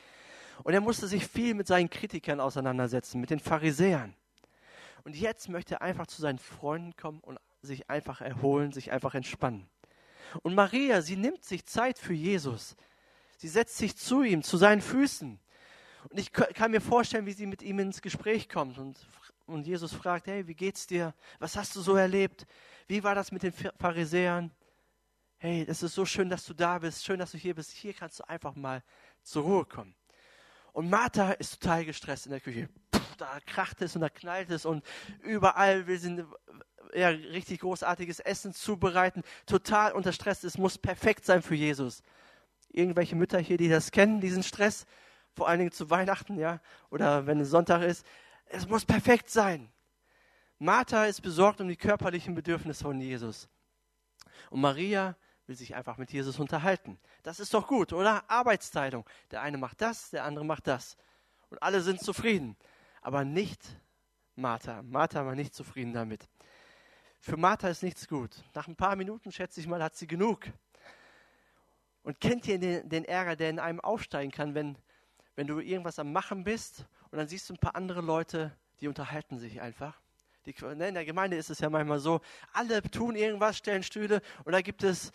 und 0.63 0.74
er 0.74 0.81
musste 0.81 1.07
sich 1.07 1.27
viel 1.27 1.53
mit 1.53 1.67
seinen 1.67 1.89
Kritikern 1.89 2.39
auseinandersetzen, 2.39 3.19
mit 3.22 3.29
den 3.29 3.39
Pharisäern. 3.39 4.15
Und 5.03 5.15
jetzt 5.15 5.50
möchte 5.50 5.75
er 5.75 5.81
einfach 5.81 6.07
zu 6.07 6.22
seinen 6.22 6.39
Freunden 6.39 6.96
kommen 6.96 7.19
und 7.19 7.39
sich 7.62 7.89
einfach 7.89 8.22
erholen, 8.22 8.72
sich 8.72 8.91
einfach 8.91 9.15
entspannen. 9.15 9.69
Und 10.41 10.55
Maria, 10.55 11.01
sie 11.01 11.15
nimmt 11.15 11.43
sich 11.43 11.65
Zeit 11.65 11.98
für 11.98 12.13
Jesus. 12.13 12.75
Sie 13.38 13.48
setzt 13.48 13.77
sich 13.77 13.96
zu 13.96 14.24
ihm, 14.24 14.43
zu 14.43 14.57
seinen 14.57 14.81
Füßen. 14.81 15.39
Und 16.10 16.19
ich 16.19 16.31
kann 16.31 16.72
mir 16.72 16.81
vorstellen, 16.81 17.25
wie 17.25 17.34
sie 17.34 17.46
mit 17.46 17.62
ihm 17.62 17.79
ins 17.79 18.01
Gespräch 18.01 18.50
kommt 18.50 18.77
und, 18.77 18.98
und 19.46 19.67
Jesus 19.67 19.93
fragt, 19.93 20.27
hey, 20.27 20.48
wie 20.48 20.55
geht's 20.55 20.88
dir? 20.88 21.13
Was 21.39 21.55
hast 21.55 21.75
du 21.75 21.81
so 21.81 21.96
erlebt? 21.96 22.46
Wie 22.88 23.03
war 23.03 23.13
das 23.13 23.31
mit 23.31 23.43
den 23.43 23.51
Pharisäern? 23.51 24.51
Hey, 25.38 25.65
es 25.67 25.84
ist 25.84 25.93
so 25.93 26.05
schön, 26.05 26.29
dass 26.29 26.46
du 26.46 26.53
da 26.53 26.79
bist. 26.79 27.05
Schön, 27.05 27.19
dass 27.19 27.31
du 27.31 27.38
hier 27.38 27.53
bist. 27.53 27.72
Hier 27.72 27.93
kannst 27.93 28.19
du 28.19 28.29
einfach 28.29 28.55
mal 28.55 28.84
zur 29.22 29.43
Ruhe 29.43 29.65
kommen. 29.65 29.93
Und 30.74 30.89
Martha 30.89 31.31
ist 31.34 31.60
total 31.60 31.86
gestresst 31.86 32.25
in 32.25 32.31
der 32.31 32.41
Küche. 32.41 32.69
Puh, 32.91 33.00
da 33.17 33.39
kracht 33.46 33.81
es 33.81 33.96
und 33.96 34.01
da 34.01 34.10
knallt 34.10 34.50
es 34.50 34.65
und 34.65 34.86
überall 35.22 35.88
will 35.88 36.00
sie 36.00 36.24
ja, 36.94 37.10
richtig 37.10 37.62
großartiges 37.62 38.20
Essen 38.20 38.53
zubereiten, 38.53 39.24
total 39.46 39.94
unter 39.94 40.12
Stress. 40.12 40.44
Es 40.44 40.58
muss 40.58 40.77
perfekt 40.77 41.25
sein 41.25 41.41
für 41.41 41.56
Jesus. 41.56 42.03
Irgendwelche 42.70 43.15
Mütter 43.15 43.39
hier, 43.39 43.58
die 43.58 43.70
das 43.70 43.91
kennen, 43.91 44.22
diesen 44.22 44.44
Stress, 44.44 44.86
vor 45.34 45.48
allen 45.48 45.60
Dingen 45.60 45.72
zu 45.72 45.89
Weihnachten, 45.89 46.38
ja, 46.38 46.60
oder 46.89 47.27
wenn 47.27 47.39
es 47.39 47.50
Sonntag 47.50 47.82
ist. 47.84 48.06
Es 48.46 48.67
muss 48.67 48.86
perfekt 48.86 49.29
sein. 49.29 49.72
Martha 50.60 51.06
ist 51.06 51.22
besorgt 51.22 51.62
um 51.62 51.67
die 51.67 51.75
körperlichen 51.75 52.34
Bedürfnisse 52.34 52.84
von 52.84 53.00
Jesus. 53.00 53.48
Und 54.50 54.62
Maria 54.62 55.15
will 55.46 55.56
sich 55.56 55.75
einfach 55.75 55.98
mit 55.98 56.12
Jesus 56.12 56.39
unterhalten. 56.39 57.00
Das 57.24 57.39
ist 57.39 57.53
doch 57.53 57.67
gut, 57.67 57.94
oder? 57.94 58.29
Arbeitsteilung. 58.29 59.06
Der 59.32 59.41
eine 59.41 59.58
macht 59.58 59.82
das, 59.82 60.10
der 60.10 60.24
andere 60.24 60.46
macht 60.46 60.67
das. 60.67 60.98
Und 61.50 61.62
alle 61.62 61.82
sind 61.82 62.01
zufrieden. 62.01 62.58
Aber 63.01 63.24
nicht 63.24 63.62
Martha. 64.36 64.82
Martha 64.84 65.25
war 65.25 65.36
nicht 65.36 65.53
zufrieden 65.53 65.94
damit. 65.94 66.27
Für 67.19 67.38
Martha 67.38 67.67
ist 67.67 67.83
nichts 67.83 68.07
gut. 68.07 68.31
Nach 68.53 68.67
ein 68.67 68.75
paar 68.75 68.95
Minuten, 68.95 69.31
schätze 69.31 69.59
ich 69.59 69.67
mal, 69.67 69.83
hat 69.83 69.95
sie 69.95 70.07
genug. 70.07 70.45
Und 72.03 72.19
kennt 72.21 72.47
ihr 72.47 72.57
den, 72.57 72.88
den 72.88 73.05
Ärger, 73.05 73.36
der 73.36 73.50
in 73.50 73.59
einem 73.59 73.81
aufsteigen 73.81 74.31
kann, 74.31 74.55
wenn, 74.55 74.77
wenn 75.36 75.47
du 75.47 75.59
irgendwas 75.59 76.00
am 76.00 76.13
Machen 76.13 76.43
bist 76.43 76.86
und 77.12 77.17
dann 77.17 77.27
siehst 77.27 77.50
du 77.50 77.53
ein 77.53 77.57
paar 77.57 77.75
andere 77.75 78.01
Leute, 78.01 78.55
die 78.79 78.88
unterhalten 78.88 79.39
sich 79.39 79.59
einfach? 79.59 80.00
Die, 80.45 80.55
ne, 80.75 80.88
in 80.88 80.93
der 80.93 81.03
Gemeinde 81.03 81.36
ist 81.36 81.50
es 81.50 81.59
ja 81.59 81.69
manchmal 81.69 82.00
so, 82.00 82.21
alle 82.53 82.81
tun 82.81 83.17
irgendwas, 83.17 83.57
stellen 83.57 83.83
Stühle 83.83 84.21
und 84.45 84.53
da 84.53 84.62
gibt 84.62 84.83
es 84.83 85.12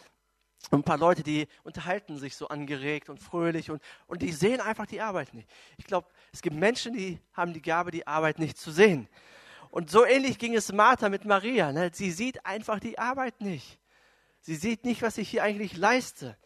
ein 0.71 0.82
paar 0.82 0.99
Leute, 0.99 1.23
die 1.23 1.49
unterhalten 1.64 2.18
sich 2.18 2.37
so 2.37 2.49
angeregt 2.49 3.09
und 3.09 3.18
fröhlich 3.18 3.71
und, 3.71 3.82
und 4.06 4.23
die 4.23 4.32
sehen 4.32 4.61
einfach 4.61 4.87
die 4.87 5.00
Arbeit 5.00 5.35
nicht. 5.35 5.49
Ich 5.78 5.87
glaube, 5.87 6.09
es 6.32 6.42
gibt 6.42 6.56
Menschen, 6.56 6.92
die 6.92 7.18
haben 7.32 7.52
die 7.52 7.62
Gabe, 7.62 7.90
die 7.90 8.06
Arbeit 8.06 8.38
nicht 8.38 8.59
zu 8.59 8.71
sehen. 8.71 9.09
Und 9.73 9.91
so 9.91 10.05
ähnlich 10.05 10.38
ging 10.38 10.55
es 10.55 10.71
Martha 10.71 11.09
mit 11.09 11.25
Maria. 11.25 11.73
Ne? 11.73 11.91
Sie 11.95 12.11
sieht 12.11 12.45
einfach 12.45 12.79
die 12.79 12.99
Arbeit 12.99 13.41
nicht. 13.41 13.81
Sie 14.43 14.55
sieht 14.55 14.85
nicht, 14.85 15.00
was 15.00 15.17
ich 15.17 15.31
hier 15.31 15.43
eigentlich 15.43 15.79
leiste. 15.79 16.37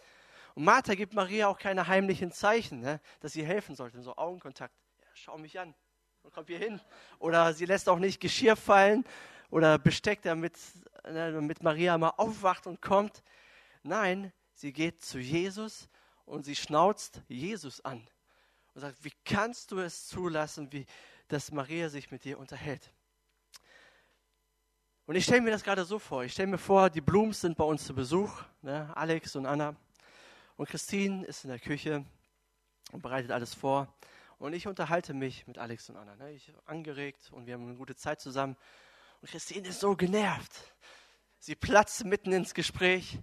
Und 0.54 0.62
Martha 0.62 0.95
gibt 0.95 1.12
Maria 1.12 1.49
auch 1.49 1.59
keine 1.59 1.88
heimlichen 1.88 2.30
Zeichen, 2.30 2.78
ne? 2.78 3.00
dass 3.18 3.33
sie 3.33 3.45
helfen 3.45 3.75
sollte. 3.75 4.00
So 4.00 4.14
Augenkontakt. 4.14 4.73
Ja, 5.00 5.09
schau 5.14 5.38
mich 5.38 5.59
an 5.59 5.75
und 6.23 6.33
komm 6.33 6.47
hier 6.47 6.61
hin. 6.61 6.80
Oder 7.18 7.52
sie 7.52 7.64
lässt 7.64 7.88
auch 7.88 7.99
nicht 7.99 8.21
Geschirr 8.21 8.54
fallen 8.54 9.04
oder 9.50 9.76
Besteck, 9.76 10.23
damit, 10.23 10.54
ne, 11.02 11.33
damit 11.33 11.64
Maria 11.64 11.99
mal 11.99 12.11
aufwacht 12.11 12.68
und 12.68 12.80
kommt. 12.80 13.25
Nein, 13.83 14.33
sie 14.54 14.73
geht 14.73 15.04
zu 15.04 15.18
Jesus 15.18 15.88
und 16.26 16.45
sie 16.45 16.54
schnauzt 16.54 17.23
Jesus 17.26 17.85
an 17.85 18.06
und 18.73 18.83
sagt, 18.83 19.02
wie 19.02 19.12
kannst 19.25 19.73
du 19.73 19.80
es 19.80 20.06
zulassen, 20.06 20.71
wie, 20.71 20.87
dass 21.26 21.50
Maria 21.50 21.88
sich 21.88 22.12
mit 22.12 22.23
dir 22.23 22.38
unterhält? 22.38 22.92
Und 25.06 25.14
ich 25.14 25.22
stelle 25.22 25.40
mir 25.40 25.52
das 25.52 25.62
gerade 25.62 25.84
so 25.84 26.00
vor. 26.00 26.25
Ich 26.25 26.32
stelle 26.32 26.48
mir 26.48 26.58
vor, 26.58 26.90
die 26.90 27.00
Blums 27.00 27.40
sind 27.40 27.56
bei 27.56 27.62
uns 27.62 27.84
zu 27.84 27.94
Besuch, 27.94 28.42
ne? 28.62 28.90
Alex 28.96 29.36
und 29.36 29.46
Anna. 29.46 29.76
Und 30.56 30.68
Christine 30.68 31.25
ist 31.25 31.44
in 31.44 31.50
der 31.50 31.60
Küche 31.60 32.04
und 32.90 33.02
bereitet 33.02 33.30
alles 33.30 33.54
vor. 33.54 33.94
Und 34.38 34.52
ich 34.52 34.66
unterhalte 34.66 35.14
mich 35.14 35.46
mit 35.46 35.58
Alex 35.58 35.88
und 35.90 35.96
Anna. 35.96 36.16
Ne? 36.16 36.32
Ich 36.32 36.52
angeregt 36.64 37.30
und 37.30 37.46
wir 37.46 37.54
haben 37.54 37.68
eine 37.68 37.76
gute 37.76 37.94
Zeit 37.94 38.20
zusammen. 38.20 38.56
Und 39.20 39.30
Christine 39.30 39.68
ist 39.68 39.78
so 39.78 39.94
genervt. 39.94 40.75
Sie 41.38 41.54
platzt 41.54 42.04
mitten 42.04 42.32
ins 42.32 42.52
Gespräch. 42.52 43.20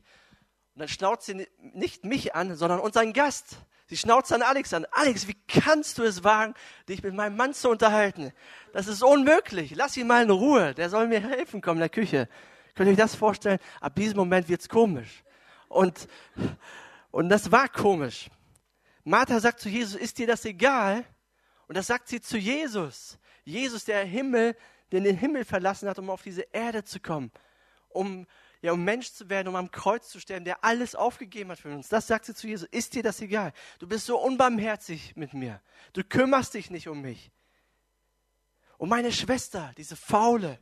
Und 0.76 0.80
dann 0.80 0.88
schnauzt 0.88 1.26
sie 1.26 1.48
nicht 1.60 2.04
mich 2.04 2.36
an, 2.36 2.56
sondern 2.56 2.80
unseren 2.80 3.14
Gast. 3.14 3.58
Sie 3.88 3.98
schnauzt 3.98 4.34
an 4.34 4.42
Alex 4.42 4.74
an. 4.74 4.88
Alex, 4.92 5.28
wie 5.28 5.38
kannst 5.48 6.00
du 6.00 6.04
es 6.04 6.24
wagen, 6.24 6.56
dich 6.90 7.04
mit 7.04 7.14
meinem 7.14 7.36
Mann 7.36 7.54
zu 7.54 7.70
unterhalten? 7.70 8.32
Das 8.72 8.88
ist 8.88 9.04
unmöglich. 9.04 9.76
Lass 9.76 9.96
ihn 9.98 10.08
mal 10.08 10.24
in 10.24 10.32
Ruhe. 10.32 10.74
Der 10.74 10.90
soll 10.90 11.08
mir 11.08 11.20
helfen 11.20 11.62
kommen 11.62 11.78
in 11.78 11.82
der 11.82 11.90
Küche. 11.90 12.28
Könnt 12.74 12.88
ihr 12.88 12.94
euch 12.94 12.98
das 12.98 13.16
vorstellen? 13.16 13.60
Ab 13.82 13.96
diesem 13.96 14.18
Moment 14.18 14.50
wird's 14.50 14.68
komisch. 14.68 15.24
Und, 15.68 16.08
und 17.12 17.30
das 17.30 17.52
war 17.52 17.70
komisch. 17.70 18.30
Martha 19.04 19.40
sagt 19.40 19.60
zu 19.60 19.70
Jesus, 19.70 19.96
ist 19.96 20.18
dir 20.18 20.28
das 20.28 20.46
egal? 20.46 21.06
Und 21.68 21.78
das 21.78 21.88
sagt 21.88 22.08
sie 22.08 22.22
zu 22.22 22.38
Jesus. 22.38 23.20
Jesus, 23.44 23.86
der 23.86 24.06
Himmel, 24.06 24.56
der 24.92 25.02
den 25.02 25.18
Himmel 25.18 25.46
verlassen 25.46 25.90
hat, 25.90 26.00
um 26.00 26.10
auf 26.10 26.24
diese 26.24 26.44
Erde 26.52 26.84
zu 26.84 27.00
kommen. 27.00 27.32
Um 27.90 28.26
ja, 28.64 28.72
um 28.72 28.82
Mensch 28.82 29.12
zu 29.12 29.30
werden, 29.30 29.50
um 29.50 29.58
am 29.58 29.70
Kreuz 29.72 30.08
zu 30.08 30.22
sterben, 30.22 30.46
der 30.46 30.64
alles 30.64 30.96
aufgegeben 30.96 31.52
hat 31.52 31.60
für 31.60 31.76
uns. 31.76 31.90
Das 31.90 32.08
sagt 32.08 32.26
sie 32.26 32.34
zu 32.34 32.48
Jesus. 32.48 32.68
Ist 32.72 32.96
dir 32.96 33.04
das 33.04 33.20
egal? 33.20 33.52
Du 33.78 33.88
bist 33.88 34.06
so 34.06 34.18
unbarmherzig 34.18 35.18
mit 35.18 35.34
mir. 35.34 35.62
Du 35.92 36.02
kümmerst 36.02 36.54
dich 36.54 36.72
nicht 36.72 36.88
um 36.88 37.02
mich. 37.02 37.30
Und 38.78 38.88
meine 38.88 39.12
Schwester, 39.12 39.74
diese 39.78 39.98
Faule. 39.98 40.60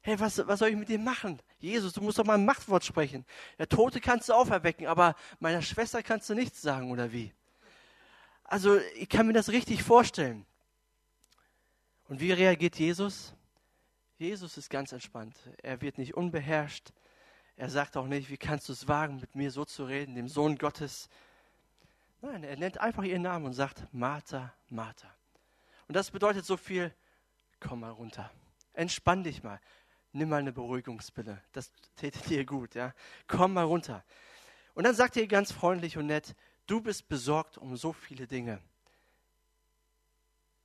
Hey, 0.00 0.18
was, 0.18 0.38
was 0.48 0.58
soll 0.58 0.70
ich 0.70 0.76
mit 0.76 0.88
dir 0.88 0.98
machen? 0.98 1.42
Jesus, 1.58 1.92
du 1.92 2.00
musst 2.00 2.18
doch 2.18 2.24
mal 2.24 2.38
ein 2.38 2.46
Machtwort 2.46 2.82
sprechen. 2.82 3.26
Der 3.58 3.68
Tote 3.68 4.00
kannst 4.00 4.30
du 4.30 4.32
auferwecken, 4.32 4.86
aber 4.86 5.14
meiner 5.38 5.60
Schwester 5.60 6.02
kannst 6.02 6.30
du 6.30 6.34
nichts 6.34 6.62
sagen, 6.62 6.90
oder 6.90 7.12
wie? 7.12 7.30
Also, 8.44 8.78
ich 8.96 9.10
kann 9.10 9.26
mir 9.26 9.34
das 9.34 9.50
richtig 9.50 9.82
vorstellen. 9.82 10.46
Und 12.08 12.20
wie 12.20 12.32
reagiert 12.32 12.76
Jesus? 12.76 13.34
Jesus 14.22 14.56
ist 14.56 14.70
ganz 14.70 14.92
entspannt. 14.92 15.36
Er 15.64 15.80
wird 15.80 15.98
nicht 15.98 16.14
unbeherrscht. 16.14 16.92
Er 17.56 17.68
sagt 17.68 17.96
auch 17.96 18.06
nicht, 18.06 18.30
wie 18.30 18.36
kannst 18.36 18.68
du 18.68 18.72
es 18.72 18.86
wagen, 18.86 19.16
mit 19.16 19.34
mir 19.34 19.50
so 19.50 19.64
zu 19.64 19.84
reden, 19.84 20.14
dem 20.14 20.28
Sohn 20.28 20.58
Gottes. 20.58 21.08
Nein, 22.20 22.44
er 22.44 22.56
nennt 22.56 22.78
einfach 22.78 23.02
ihren 23.02 23.22
Namen 23.22 23.46
und 23.46 23.52
sagt, 23.52 23.84
Martha, 23.92 24.54
Martha. 24.68 25.12
Und 25.88 25.96
das 25.96 26.12
bedeutet 26.12 26.44
so 26.44 26.56
viel, 26.56 26.94
komm 27.58 27.80
mal 27.80 27.90
runter. 27.90 28.30
Entspann 28.74 29.24
dich 29.24 29.42
mal. 29.42 29.60
Nimm 30.12 30.28
mal 30.28 30.38
eine 30.38 30.52
Beruhigungspille. 30.52 31.42
Das 31.50 31.72
täte 31.96 32.20
dir 32.28 32.44
gut, 32.44 32.76
ja. 32.76 32.94
Komm 33.26 33.54
mal 33.54 33.64
runter. 33.64 34.04
Und 34.74 34.84
dann 34.84 34.94
sagt 34.94 35.16
er 35.16 35.26
ganz 35.26 35.50
freundlich 35.50 35.98
und 35.98 36.06
nett, 36.06 36.36
du 36.68 36.80
bist 36.80 37.08
besorgt 37.08 37.58
um 37.58 37.76
so 37.76 37.92
viele 37.92 38.28
Dinge. 38.28 38.62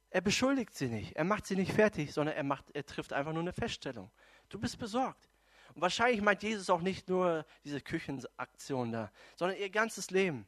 Er 0.10 0.22
beschuldigt 0.22 0.74
sie 0.76 0.88
nicht, 0.88 1.16
er 1.16 1.26
macht 1.26 1.46
sie 1.46 1.56
nicht 1.56 1.74
fertig, 1.74 2.14
sondern 2.14 2.36
er, 2.36 2.44
macht, 2.44 2.66
er 2.74 2.86
trifft 2.86 3.14
einfach 3.14 3.34
nur 3.34 3.42
eine 3.42 3.54
Feststellung. 3.54 4.10
Du 4.50 4.60
bist 4.60 4.78
besorgt. 4.80 5.30
Und 5.76 5.82
wahrscheinlich 5.82 6.22
meint 6.22 6.42
Jesus 6.44 6.70
auch 6.70 6.82
nicht 6.82 7.10
nur 7.10 7.46
diese 7.64 7.82
Küchenaktion 7.82 8.92
da, 8.92 9.12
sondern 9.36 9.58
ihr 9.58 9.70
ganzes 9.70 10.10
Leben. 10.10 10.48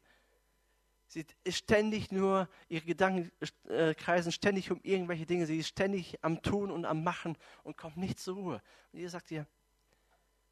Sie 1.08 1.26
ist 1.44 1.58
ständig 1.58 2.12
nur, 2.12 2.48
ihre 2.68 2.86
Gedanken 2.86 3.32
äh, 3.68 3.96
kreisen 3.96 4.32
ständig 4.32 4.72
um 4.72 4.80
irgendwelche 4.84 5.26
Dinge. 5.26 5.48
Sie 5.48 5.58
ist 5.58 5.68
ständig 5.68 6.24
am 6.24 6.42
Tun 6.42 6.70
und 6.70 6.86
am 6.86 7.04
Machen 7.04 7.36
und 7.64 7.78
kommt 7.78 7.98
nicht 7.98 8.20
zur 8.20 8.36
Ruhe. 8.36 8.62
Und 8.94 9.00
ihr 9.00 9.10
sagt 9.10 9.32
ihr, 9.32 9.48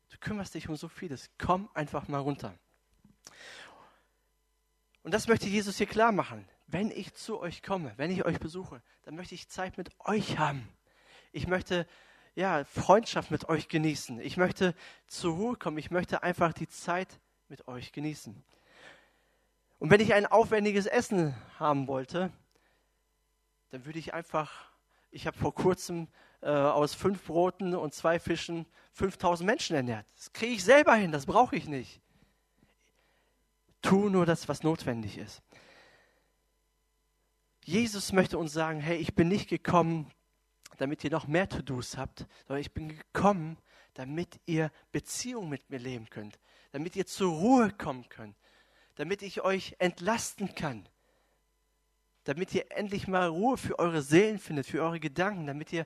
du 0.10 0.18
kümmerst 0.18 0.56
dich 0.56 0.68
um 0.68 0.76
so 0.76 0.88
vieles. 0.88 1.30
Komm 1.38 1.70
einfach 1.76 2.08
mal 2.08 2.20
runter. 2.20 2.58
Und 5.04 5.14
das 5.14 5.28
möchte 5.28 5.48
Jesus 5.48 5.78
hier 5.78 5.86
klar 5.86 6.12
machen. 6.12 6.48
Wenn 6.68 6.92
ich 6.92 7.14
zu 7.14 7.40
euch 7.40 7.64
komme, 7.64 7.94
wenn 7.98 8.12
ich 8.12 8.26
euch 8.26 8.40
besuche, 8.40 8.82
dann 9.04 9.16
möchte 9.16 9.36
ich 9.36 9.48
Zeit 9.50 9.78
mit 9.78 9.90
euch 10.00 10.38
haben. 10.38 10.68
Ich 11.32 11.48
möchte 11.48 11.88
ja, 12.36 12.66
Freundschaft 12.66 13.32
mit 13.32 13.50
euch 13.50 13.68
genießen. 13.68 14.20
Ich 14.20 14.38
möchte 14.38 14.76
zur 15.08 15.34
Ruhe 15.34 15.56
kommen. 15.56 15.80
Ich 15.80 15.90
möchte 15.90 16.22
einfach 16.22 16.54
die 16.54 16.68
Zeit 16.68 17.20
mit 17.50 17.68
euch 17.68 17.92
genießen. 17.92 18.44
Und 19.80 19.90
wenn 19.90 20.02
ich 20.02 20.14
ein 20.14 20.26
aufwendiges 20.26 20.86
Essen 20.86 21.36
haben 21.58 21.88
wollte, 21.88 22.32
dann 23.70 23.86
würde 23.86 23.98
ich 23.98 24.14
einfach, 24.14 24.70
ich 25.10 25.26
habe 25.26 25.38
vor 25.38 25.56
kurzem 25.56 26.08
äh, 26.42 26.50
aus 26.50 26.94
fünf 26.94 27.26
Broten 27.26 27.76
und 27.76 27.94
zwei 27.94 28.20
Fischen 28.20 28.66
5000 28.94 29.46
Menschen 29.46 29.76
ernährt. 29.76 30.06
Das 30.16 30.32
kriege 30.34 30.54
ich 30.54 30.64
selber 30.64 30.96
hin, 30.96 31.12
das 31.12 31.26
brauche 31.26 31.56
ich 31.56 31.68
nicht. 31.68 32.02
Tu 33.82 34.10
nur 34.10 34.26
das, 34.26 34.48
was 34.48 34.64
notwendig 34.64 35.18
ist. 35.18 35.42
Jesus 37.68 38.14
möchte 38.14 38.38
uns 38.38 38.54
sagen, 38.54 38.80
hey, 38.80 38.96
ich 38.96 39.14
bin 39.14 39.28
nicht 39.28 39.50
gekommen, 39.50 40.10
damit 40.78 41.04
ihr 41.04 41.12
noch 41.12 41.28
mehr 41.28 41.50
To-Dos 41.50 41.98
habt, 41.98 42.26
sondern 42.48 42.62
ich 42.62 42.72
bin 42.72 42.88
gekommen, 42.88 43.58
damit 43.94 44.40
ihr 44.46 44.72
Beziehung 44.94 45.50
mit 45.50 45.70
mir 45.70 45.78
leben 45.78 46.10
könnt, 46.10 46.40
damit 46.72 46.96
ihr 46.96 47.06
zur 47.06 47.34
Ruhe 47.34 47.72
kommen 47.72 48.08
könnt, 48.08 48.38
damit 48.96 49.22
ich 49.22 49.42
euch 49.42 49.76
entlasten 49.80 50.56
kann, 50.56 50.88
damit 52.24 52.56
ihr 52.56 52.72
endlich 52.72 53.06
mal 53.10 53.28
Ruhe 53.28 53.58
für 53.58 53.78
eure 53.80 54.02
Seelen 54.02 54.40
findet, 54.40 54.66
für 54.66 54.82
eure 54.82 55.02
Gedanken, 55.02 55.46
damit 55.46 55.74
ihr 55.74 55.86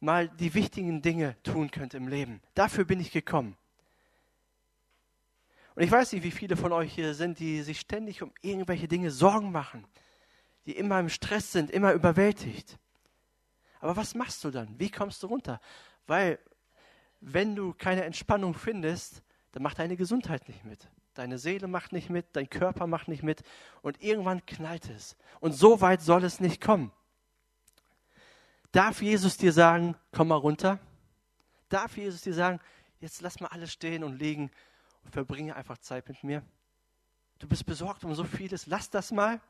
mal 0.00 0.28
die 0.28 0.52
wichtigen 0.52 1.00
Dinge 1.00 1.34
tun 1.44 1.70
könnt 1.70 1.94
im 1.94 2.08
Leben. 2.08 2.42
Dafür 2.52 2.84
bin 2.84 3.00
ich 3.00 3.10
gekommen. 3.10 3.56
Und 5.76 5.82
ich 5.82 5.90
weiß 5.90 6.12
nicht, 6.12 6.24
wie 6.24 6.30
viele 6.30 6.58
von 6.58 6.72
euch 6.72 6.92
hier 6.92 7.14
sind, 7.14 7.38
die 7.38 7.62
sich 7.62 7.80
ständig 7.80 8.20
um 8.20 8.34
irgendwelche 8.42 8.86
Dinge 8.86 9.10
Sorgen 9.10 9.50
machen, 9.50 9.86
die 10.66 10.76
immer 10.76 11.00
im 11.00 11.08
Stress 11.08 11.52
sind, 11.52 11.70
immer 11.70 11.92
überwältigt. 11.92 12.78
Aber 13.80 13.96
was 13.96 14.14
machst 14.14 14.42
du 14.44 14.50
dann? 14.50 14.78
Wie 14.78 14.90
kommst 14.90 15.22
du 15.22 15.26
runter? 15.26 15.60
Weil 16.06 16.38
wenn 17.20 17.54
du 17.54 17.74
keine 17.74 18.04
Entspannung 18.04 18.54
findest, 18.54 19.22
dann 19.52 19.62
macht 19.62 19.78
deine 19.78 19.96
Gesundheit 19.96 20.48
nicht 20.48 20.64
mit. 20.64 20.88
Deine 21.14 21.38
Seele 21.38 21.68
macht 21.68 21.92
nicht 21.92 22.10
mit, 22.10 22.26
dein 22.32 22.50
Körper 22.50 22.86
macht 22.86 23.08
nicht 23.08 23.22
mit 23.22 23.42
und 23.82 24.02
irgendwann 24.02 24.44
knallt 24.46 24.90
es. 24.90 25.16
Und 25.40 25.52
so 25.52 25.80
weit 25.80 26.02
soll 26.02 26.24
es 26.24 26.40
nicht 26.40 26.60
kommen. 26.60 26.92
Darf 28.72 29.00
Jesus 29.00 29.36
dir 29.36 29.52
sagen, 29.52 29.96
komm 30.12 30.28
mal 30.28 30.34
runter? 30.34 30.80
Darf 31.68 31.96
Jesus 31.96 32.22
dir 32.22 32.34
sagen, 32.34 32.58
jetzt 32.98 33.20
lass 33.20 33.38
mal 33.38 33.46
alles 33.48 33.72
stehen 33.72 34.02
und 34.02 34.18
liegen 34.18 34.50
und 35.04 35.12
verbringe 35.12 35.54
einfach 35.54 35.78
Zeit 35.78 36.08
mit 36.08 36.24
mir? 36.24 36.42
Du 37.38 37.46
bist 37.46 37.64
besorgt 37.64 38.02
um 38.04 38.14
so 38.14 38.24
vieles, 38.24 38.66
lass 38.66 38.90
das 38.90 39.12
mal. 39.12 39.40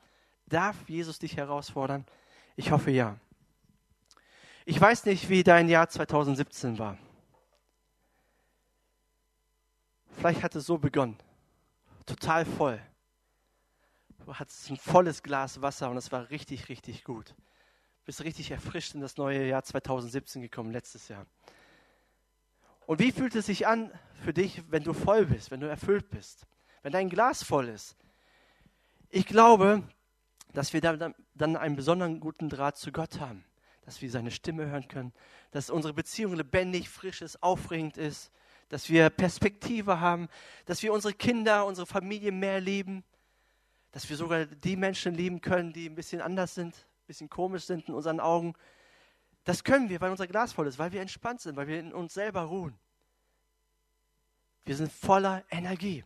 Darf 0.47 0.77
Jesus 0.89 1.19
dich 1.19 1.37
herausfordern? 1.37 2.05
Ich 2.57 2.71
hoffe 2.71 2.91
ja. 2.91 3.17
Ich 4.65 4.81
weiß 4.81 5.05
nicht, 5.07 5.29
wie 5.29 5.43
dein 5.43 5.69
Jahr 5.69 5.89
2017 5.89 6.79
war. 6.79 6.97
Vielleicht 10.17 10.43
hat 10.43 10.55
es 10.55 10.67
so 10.67 10.79
begonnen. 10.79 11.19
Total 12.07 12.45
voll. 12.45 12.81
Du 14.25 14.35
hattest 14.35 14.71
ein 14.71 14.77
volles 14.77 15.23
Glas 15.23 15.61
Wasser 15.61 15.91
und 15.91 15.97
es 15.99 16.11
war 16.13 16.31
richtig, 16.31 16.69
richtig 16.69 17.05
gut. 17.05 17.31
Du 17.31 18.07
bist 18.07 18.23
richtig 18.23 18.51
erfrischt 18.51 18.95
in 18.95 19.01
das 19.01 19.17
neue 19.17 19.47
Jahr 19.47 19.63
2017 19.63 20.41
gekommen, 20.41 20.73
letztes 20.73 21.09
Jahr. 21.09 21.27
Und 22.87 23.01
wie 23.01 23.13
fühlt 23.13 23.35
es 23.35 23.47
sich 23.47 23.67
an 23.67 23.91
für 24.23 24.33
dich, 24.33 24.63
wenn 24.71 24.85
du 24.85 24.93
voll 24.93 25.27
bist, 25.27 25.51
wenn 25.51 25.61
du 25.61 25.69
erfüllt 25.69 26.11
bist, 26.11 26.47
wenn 26.83 26.93
dein 26.93 27.09
Glas 27.09 27.43
voll 27.43 27.69
ist? 27.69 27.97
Ich 29.11 29.27
glaube, 29.27 29.83
dass 30.55 30.73
wir 30.73 30.81
dann, 30.81 31.15
dann 31.35 31.57
einen 31.57 31.77
besonderen 31.77 32.21
guten 32.21 32.49
Draht 32.49 32.79
zu 32.79 32.93
Gott 32.93 33.21
haben, 33.21 33.45
dass 33.83 34.01
wir 34.01 34.11
seine 34.11 34.31
Stimme 34.31 34.67
hören 34.67 34.89
können, 34.89 35.13
dass 35.51 35.69
unsere 35.69 35.93
Beziehung 35.93 36.35
lebendig, 36.35 36.89
frisch 36.89 37.21
ist, 37.21 37.43
aufregend 37.43 37.99
ist, 37.99 38.31
dass 38.69 38.89
wir 38.89 39.11
Perspektive 39.11 40.01
haben, 40.01 40.29
dass 40.65 40.83
wir 40.83 40.93
unsere 40.93 41.13
Kinder, 41.13 41.67
unsere 41.67 41.87
Familie 41.87 42.33
mehr 42.33 42.61
lieben, 42.61 43.05
dass 43.91 44.09
wir 44.09 44.17
sogar 44.17 44.47
die 44.47 44.77
Menschen 44.77 45.15
lieben 45.15 45.41
können, 45.41 45.73
die 45.73 45.89
ein 45.89 45.95
bisschen 45.95 46.21
anders 46.21 46.55
sind, 46.55 46.75
ein 46.75 47.07
bisschen 47.07 47.29
komisch 47.29 47.65
sind 47.65 47.89
in 47.89 47.95
unseren 47.95 48.21
Augen. 48.21 48.55
Das 49.43 49.65
können 49.65 49.89
wir, 49.89 50.01
weil 50.01 50.11
unser 50.11 50.27
Glas 50.27 50.53
voll 50.53 50.69
ist, 50.69 50.79
weil 50.79 50.93
wir 50.93 51.01
entspannt 51.01 51.41
sind, 51.41 51.57
weil 51.57 51.67
wir 51.67 51.79
in 51.79 51.93
uns 51.93 52.15
selber 52.15 52.43
ruhen. 52.43 52.79
Wir 54.65 54.77
sind 54.77 54.91
voller 54.91 55.45
Energie. 55.51 56.05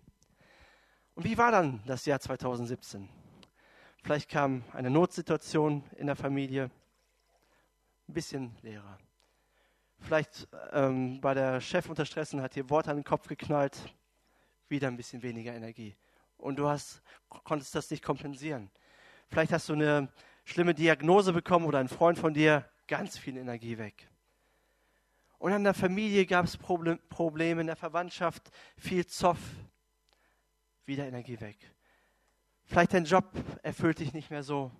Und 1.14 1.24
wie 1.24 1.38
war 1.38 1.52
dann 1.52 1.80
das 1.86 2.06
Jahr 2.06 2.18
2017? 2.18 3.08
Vielleicht 4.02 4.30
kam 4.30 4.62
eine 4.72 4.90
Notsituation 4.90 5.84
in 5.96 6.06
der 6.06 6.16
Familie, 6.16 6.70
ein 8.08 8.14
bisschen 8.14 8.56
leerer. 8.62 8.98
Vielleicht 10.00 10.48
ähm, 10.72 11.22
war 11.22 11.34
der 11.34 11.60
Chef 11.60 11.88
unter 11.88 12.06
Stress 12.06 12.32
und 12.32 12.40
hat 12.40 12.54
dir 12.54 12.70
Worte 12.70 12.90
an 12.90 12.98
den 12.98 13.04
Kopf 13.04 13.26
geknallt, 13.26 13.92
wieder 14.68 14.88
ein 14.88 14.96
bisschen 14.96 15.22
weniger 15.22 15.54
Energie. 15.54 15.96
Und 16.36 16.56
du 16.56 16.68
hast, 16.68 17.02
konntest 17.28 17.74
das 17.74 17.90
nicht 17.90 18.02
kompensieren. 18.02 18.70
Vielleicht 19.28 19.52
hast 19.52 19.68
du 19.68 19.74
eine 19.74 20.08
schlimme 20.44 20.74
Diagnose 20.74 21.32
bekommen 21.32 21.66
oder 21.66 21.78
ein 21.78 21.88
Freund 21.88 22.18
von 22.18 22.32
dir, 22.32 22.64
ganz 22.86 23.18
viel 23.18 23.36
Energie 23.36 23.76
weg. 23.76 24.08
Und 25.38 25.52
in 25.52 25.64
der 25.64 25.74
Familie 25.74 26.26
gab 26.26 26.46
es 26.46 26.56
Problem, 26.56 26.98
Probleme, 27.08 27.60
in 27.60 27.66
der 27.66 27.76
Verwandtschaft 27.76 28.50
viel 28.76 29.06
Zoff, 29.06 29.38
wieder 30.86 31.06
Energie 31.06 31.40
weg. 31.40 31.56
Vielleicht 32.68 32.92
dein 32.92 33.06
Job 33.06 33.24
erfüllt 33.62 33.98
dich 33.98 34.12
nicht 34.12 34.30
mehr 34.30 34.42
so. 34.42 34.70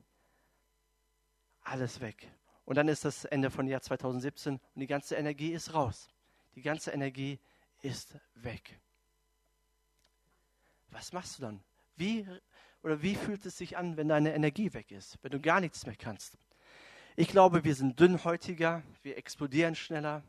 Alles 1.63 2.01
weg. 2.01 2.31
Und 2.67 2.77
dann 2.77 2.87
ist 2.87 3.07
das 3.07 3.25
Ende 3.25 3.51
von 3.51 3.67
Jahr 3.67 3.81
2017 3.81 4.55
und 4.55 4.81
die 4.81 4.87
ganze 4.87 5.17
Energie 5.17 5.53
ist 5.53 5.73
raus. 5.73 6.11
Die 6.55 6.61
ganze 6.61 6.91
Energie 6.91 7.41
ist 7.81 8.19
weg. 8.35 8.79
Was 10.91 11.15
machst 11.15 11.39
du 11.39 11.43
dann? 11.43 11.65
Wie 11.97 12.27
oder 12.83 13.01
wie 13.01 13.15
fühlt 13.15 13.45
es 13.47 13.57
sich 13.57 13.79
an, 13.79 13.97
wenn 13.97 14.09
deine 14.09 14.35
Energie 14.35 14.73
weg 14.75 14.91
ist, 14.91 15.19
wenn 15.23 15.33
du 15.33 15.41
gar 15.41 15.61
nichts 15.61 15.87
mehr 15.87 15.97
kannst? 15.97 16.37
Ich 17.17 17.29
glaube, 17.29 17.65
wir 17.65 17.75
sind 17.75 17.99
dünnhäutiger, 17.99 18.83
wir 19.03 19.17
explodieren 19.17 19.75
schneller, 19.75 20.23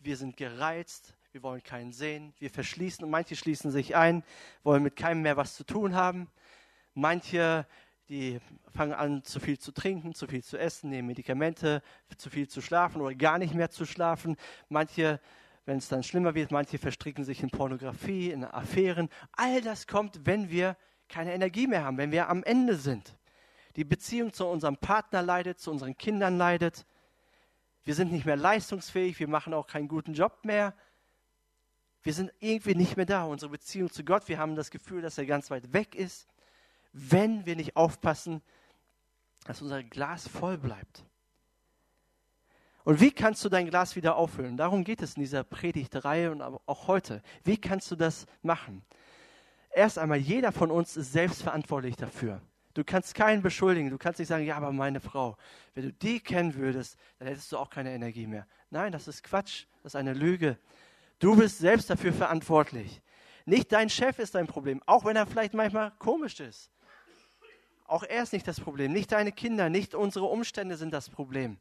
wir 0.00 0.16
sind 0.16 0.36
gereizt, 0.36 1.14
wir 1.30 1.44
wollen 1.44 1.62
keinen 1.62 1.92
sehen, 1.92 2.34
wir 2.40 2.50
verschließen 2.50 3.04
und 3.04 3.10
manche 3.10 3.36
schließen 3.36 3.70
sich 3.70 3.94
ein, 3.94 4.24
wollen 4.64 4.82
mit 4.82 4.96
keinem 4.96 5.22
mehr 5.22 5.36
was 5.36 5.54
zu 5.54 5.62
tun 5.62 5.94
haben. 5.94 6.28
Manche 6.96 7.66
die 8.08 8.40
fangen 8.72 8.92
an, 8.92 9.24
zu 9.24 9.40
viel 9.40 9.58
zu 9.58 9.72
trinken, 9.72 10.14
zu 10.14 10.26
viel 10.26 10.44
zu 10.44 10.58
essen, 10.58 10.90
nehmen 10.90 11.08
Medikamente, 11.08 11.82
zu 12.16 12.30
viel 12.30 12.48
zu 12.48 12.60
schlafen 12.60 13.00
oder 13.00 13.14
gar 13.14 13.38
nicht 13.38 13.54
mehr 13.54 13.70
zu 13.70 13.84
schlafen. 13.84 14.36
Manche, 14.68 15.20
wenn 15.64 15.78
es 15.78 15.88
dann 15.88 16.02
schlimmer 16.02 16.34
wird, 16.34 16.52
manche 16.52 16.78
verstricken 16.78 17.24
sich 17.24 17.42
in 17.42 17.50
Pornografie, 17.50 18.30
in 18.30 18.44
Affären. 18.44 19.08
All 19.32 19.60
das 19.60 19.86
kommt, 19.86 20.24
wenn 20.24 20.50
wir 20.50 20.76
keine 21.08 21.34
Energie 21.34 21.66
mehr 21.66 21.84
haben, 21.84 21.98
wenn 21.98 22.12
wir 22.12 22.28
am 22.28 22.44
Ende 22.44 22.76
sind. 22.76 23.16
Die 23.74 23.84
Beziehung 23.84 24.32
zu 24.32 24.46
unserem 24.46 24.76
Partner 24.76 25.22
leidet, 25.22 25.58
zu 25.58 25.70
unseren 25.70 25.96
Kindern 25.96 26.38
leidet. 26.38 26.86
Wir 27.84 27.94
sind 27.94 28.12
nicht 28.12 28.26
mehr 28.26 28.36
leistungsfähig, 28.36 29.18
wir 29.18 29.28
machen 29.28 29.52
auch 29.52 29.66
keinen 29.66 29.88
guten 29.88 30.14
Job 30.14 30.44
mehr. 30.44 30.74
Wir 32.02 32.12
sind 32.12 32.32
irgendwie 32.38 32.76
nicht 32.76 32.96
mehr 32.96 33.06
da. 33.06 33.24
Unsere 33.24 33.50
Beziehung 33.50 33.90
zu 33.90 34.04
Gott, 34.04 34.28
wir 34.28 34.38
haben 34.38 34.54
das 34.54 34.70
Gefühl, 34.70 35.02
dass 35.02 35.18
er 35.18 35.26
ganz 35.26 35.50
weit 35.50 35.72
weg 35.72 35.96
ist 35.96 36.28
wenn 36.96 37.44
wir 37.44 37.56
nicht 37.56 37.76
aufpassen, 37.76 38.40
dass 39.44 39.60
unser 39.60 39.82
Glas 39.82 40.26
voll 40.26 40.56
bleibt. 40.56 41.04
Und 42.84 43.00
wie 43.00 43.10
kannst 43.10 43.44
du 43.44 43.48
dein 43.48 43.68
Glas 43.68 43.96
wieder 43.96 44.16
auffüllen? 44.16 44.56
Darum 44.56 44.82
geht 44.82 45.02
es 45.02 45.14
in 45.14 45.22
dieser 45.22 45.44
Predigtreihe 45.44 46.30
und 46.30 46.40
auch 46.40 46.88
heute. 46.88 47.22
Wie 47.44 47.58
kannst 47.58 47.90
du 47.90 47.96
das 47.96 48.26
machen? 48.42 48.82
Erst 49.74 49.98
einmal, 49.98 50.18
jeder 50.18 50.52
von 50.52 50.70
uns 50.70 50.96
ist 50.96 51.12
selbstverantwortlich 51.12 51.96
dafür. 51.96 52.40
Du 52.72 52.82
kannst 52.82 53.14
keinen 53.14 53.42
beschuldigen. 53.42 53.90
Du 53.90 53.98
kannst 53.98 54.18
nicht 54.18 54.28
sagen, 54.28 54.44
ja, 54.44 54.56
aber 54.56 54.72
meine 54.72 55.00
Frau, 55.00 55.36
wenn 55.74 55.84
du 55.84 55.92
die 55.92 56.20
kennen 56.20 56.54
würdest, 56.54 56.96
dann 57.18 57.28
hättest 57.28 57.52
du 57.52 57.58
auch 57.58 57.68
keine 57.68 57.92
Energie 57.92 58.26
mehr. 58.26 58.46
Nein, 58.70 58.92
das 58.92 59.06
ist 59.06 59.22
Quatsch. 59.22 59.66
Das 59.82 59.92
ist 59.92 59.96
eine 59.96 60.14
Lüge. 60.14 60.58
Du 61.18 61.36
bist 61.36 61.58
selbst 61.58 61.90
dafür 61.90 62.12
verantwortlich. 62.12 63.02
Nicht 63.44 63.70
dein 63.72 63.90
Chef 63.90 64.18
ist 64.18 64.34
dein 64.34 64.46
Problem, 64.46 64.82
auch 64.86 65.04
wenn 65.04 65.16
er 65.16 65.26
vielleicht 65.26 65.54
manchmal 65.54 65.92
komisch 65.98 66.40
ist. 66.40 66.70
Auch 67.86 68.02
er 68.02 68.22
ist 68.22 68.32
nicht 68.32 68.48
das 68.48 68.60
Problem. 68.60 68.92
Nicht 68.92 69.12
deine 69.12 69.32
Kinder, 69.32 69.68
nicht 69.68 69.94
unsere 69.94 70.26
Umstände 70.26 70.76
sind 70.76 70.92
das 70.92 71.08
Problem. 71.08 71.58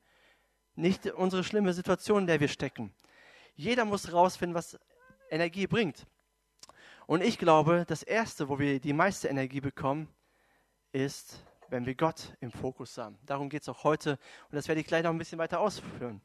Nicht 0.76 1.06
unsere 1.08 1.44
schlimme 1.44 1.74
Situation, 1.74 2.22
in 2.22 2.28
der 2.28 2.40
wir 2.40 2.48
stecken. 2.48 2.94
Jeder 3.56 3.86
muss 3.86 4.08
herausfinden, 4.08 4.56
was 4.56 4.78
Energie 5.30 5.68
bringt. 5.68 6.06
Und 7.08 7.22
ich 7.22 7.38
glaube, 7.38 7.86
das 7.88 8.04
Erste, 8.04 8.50
wo 8.50 8.60
wir 8.60 8.80
die 8.80 8.94
meiste 8.94 9.28
Energie 9.28 9.62
bekommen, 9.62 10.08
ist, 10.92 11.44
wenn 11.70 11.86
wir 11.86 11.96
Gott 11.96 12.36
im 12.40 12.52
Fokus 12.52 12.98
haben. 12.98 13.18
Darum 13.26 13.50
geht 13.50 13.62
es 13.62 13.70
auch 13.70 13.84
heute 13.84 14.12
und 14.50 14.56
das 14.56 14.68
werde 14.68 14.82
ich 14.82 14.88
gleich 14.88 15.04
noch 15.04 15.12
ein 15.12 15.18
bisschen 15.18 15.40
weiter 15.40 15.60
ausführen. 15.60 16.22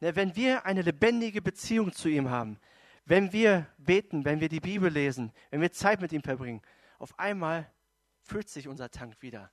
Ne, 0.00 0.14
wenn 0.16 0.34
wir 0.36 0.66
eine 0.66 0.82
lebendige 0.82 1.42
Beziehung 1.42 1.92
zu 1.92 2.08
ihm 2.08 2.30
haben, 2.30 2.58
wenn 3.04 3.32
wir 3.32 3.66
beten, 3.78 4.24
wenn 4.24 4.40
wir 4.40 4.48
die 4.48 4.60
Bibel 4.60 4.90
lesen, 4.90 5.32
wenn 5.50 5.60
wir 5.60 5.72
Zeit 5.72 6.00
mit 6.00 6.12
ihm 6.12 6.22
verbringen, 6.22 6.62
auf 6.98 7.18
einmal 7.18 7.70
füllt 8.26 8.48
sich 8.48 8.68
unser 8.68 8.90
Tank 8.90 9.22
wieder. 9.22 9.50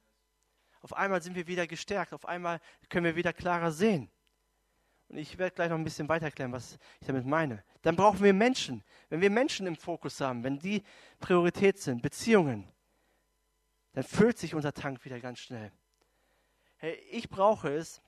Auf 0.82 0.94
einmal 0.94 1.22
sind 1.22 1.36
wir 1.36 1.48
wieder 1.48 1.66
gestärkt, 1.68 2.14
auf 2.14 2.28
einmal 2.28 2.60
können 2.90 3.06
wir 3.06 3.16
wieder 3.16 3.32
klarer 3.32 3.72
sehen. 3.72 4.10
Und 5.08 5.18
ich 5.18 5.38
werde 5.38 5.56
gleich 5.56 5.70
noch 5.70 5.78
ein 5.78 5.84
bisschen 5.84 6.10
weiter 6.10 6.26
erklären, 6.26 6.52
was 6.52 6.78
ich 7.00 7.08
damit 7.08 7.26
meine. 7.26 7.64
Dann 7.84 7.96
brauchen 7.96 8.24
wir 8.24 8.34
Menschen. 8.34 8.84
Wenn 9.10 9.22
wir 9.22 9.30
Menschen 9.30 9.68
im 9.68 9.76
Fokus 9.76 10.20
haben, 10.20 10.44
wenn 10.44 10.60
die 10.60 10.84
Priorität 11.20 11.78
sind, 11.78 12.02
Beziehungen, 12.02 12.68
dann 13.94 14.04
füllt 14.04 14.40
sich 14.40 14.56
unser 14.56 14.74
Tank 14.74 15.06
wieder 15.06 15.20
ganz 15.20 15.40
schnell. 15.40 15.72
Hey, 16.78 16.96
ich 17.12 17.30
brauche 17.30 17.70
es, 17.70 18.02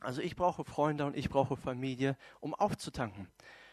also 0.00 0.20
ich 0.20 0.36
brauche 0.36 0.64
Freunde 0.64 1.06
und 1.06 1.16
ich 1.16 1.30
brauche 1.30 1.56
Familie, 1.56 2.16
um 2.40 2.54
aufzutanken. 2.54 3.28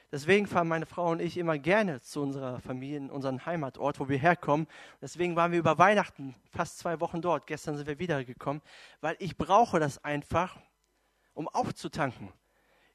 Deswegen 0.10 0.48
fahren 0.48 0.70
meine 0.70 0.86
Frau 0.86 1.12
und 1.12 1.22
ich 1.22 1.38
immer 1.38 1.58
gerne 1.58 2.00
zu 2.00 2.22
unserer 2.22 2.62
Familie, 2.62 2.98
in 2.98 3.10
unseren 3.10 3.46
Heimatort, 3.46 4.00
wo 4.00 4.08
wir 4.08 4.18
herkommen. 4.18 4.68
Deswegen 5.02 5.36
waren 5.36 5.52
wir 5.52 5.60
über 5.60 5.78
Weihnachten 5.78 6.34
fast 6.50 6.78
zwei 6.78 7.02
Wochen 7.02 7.22
dort. 7.22 7.46
Gestern 7.46 7.76
sind 7.76 7.88
wir 7.88 8.00
wiedergekommen, 8.00 8.62
weil 9.02 9.18
ich 9.20 9.36
brauche 9.36 9.80
das 9.82 10.02
einfach, 10.06 10.58
um 11.34 11.50
aufzutanken. 11.50 12.32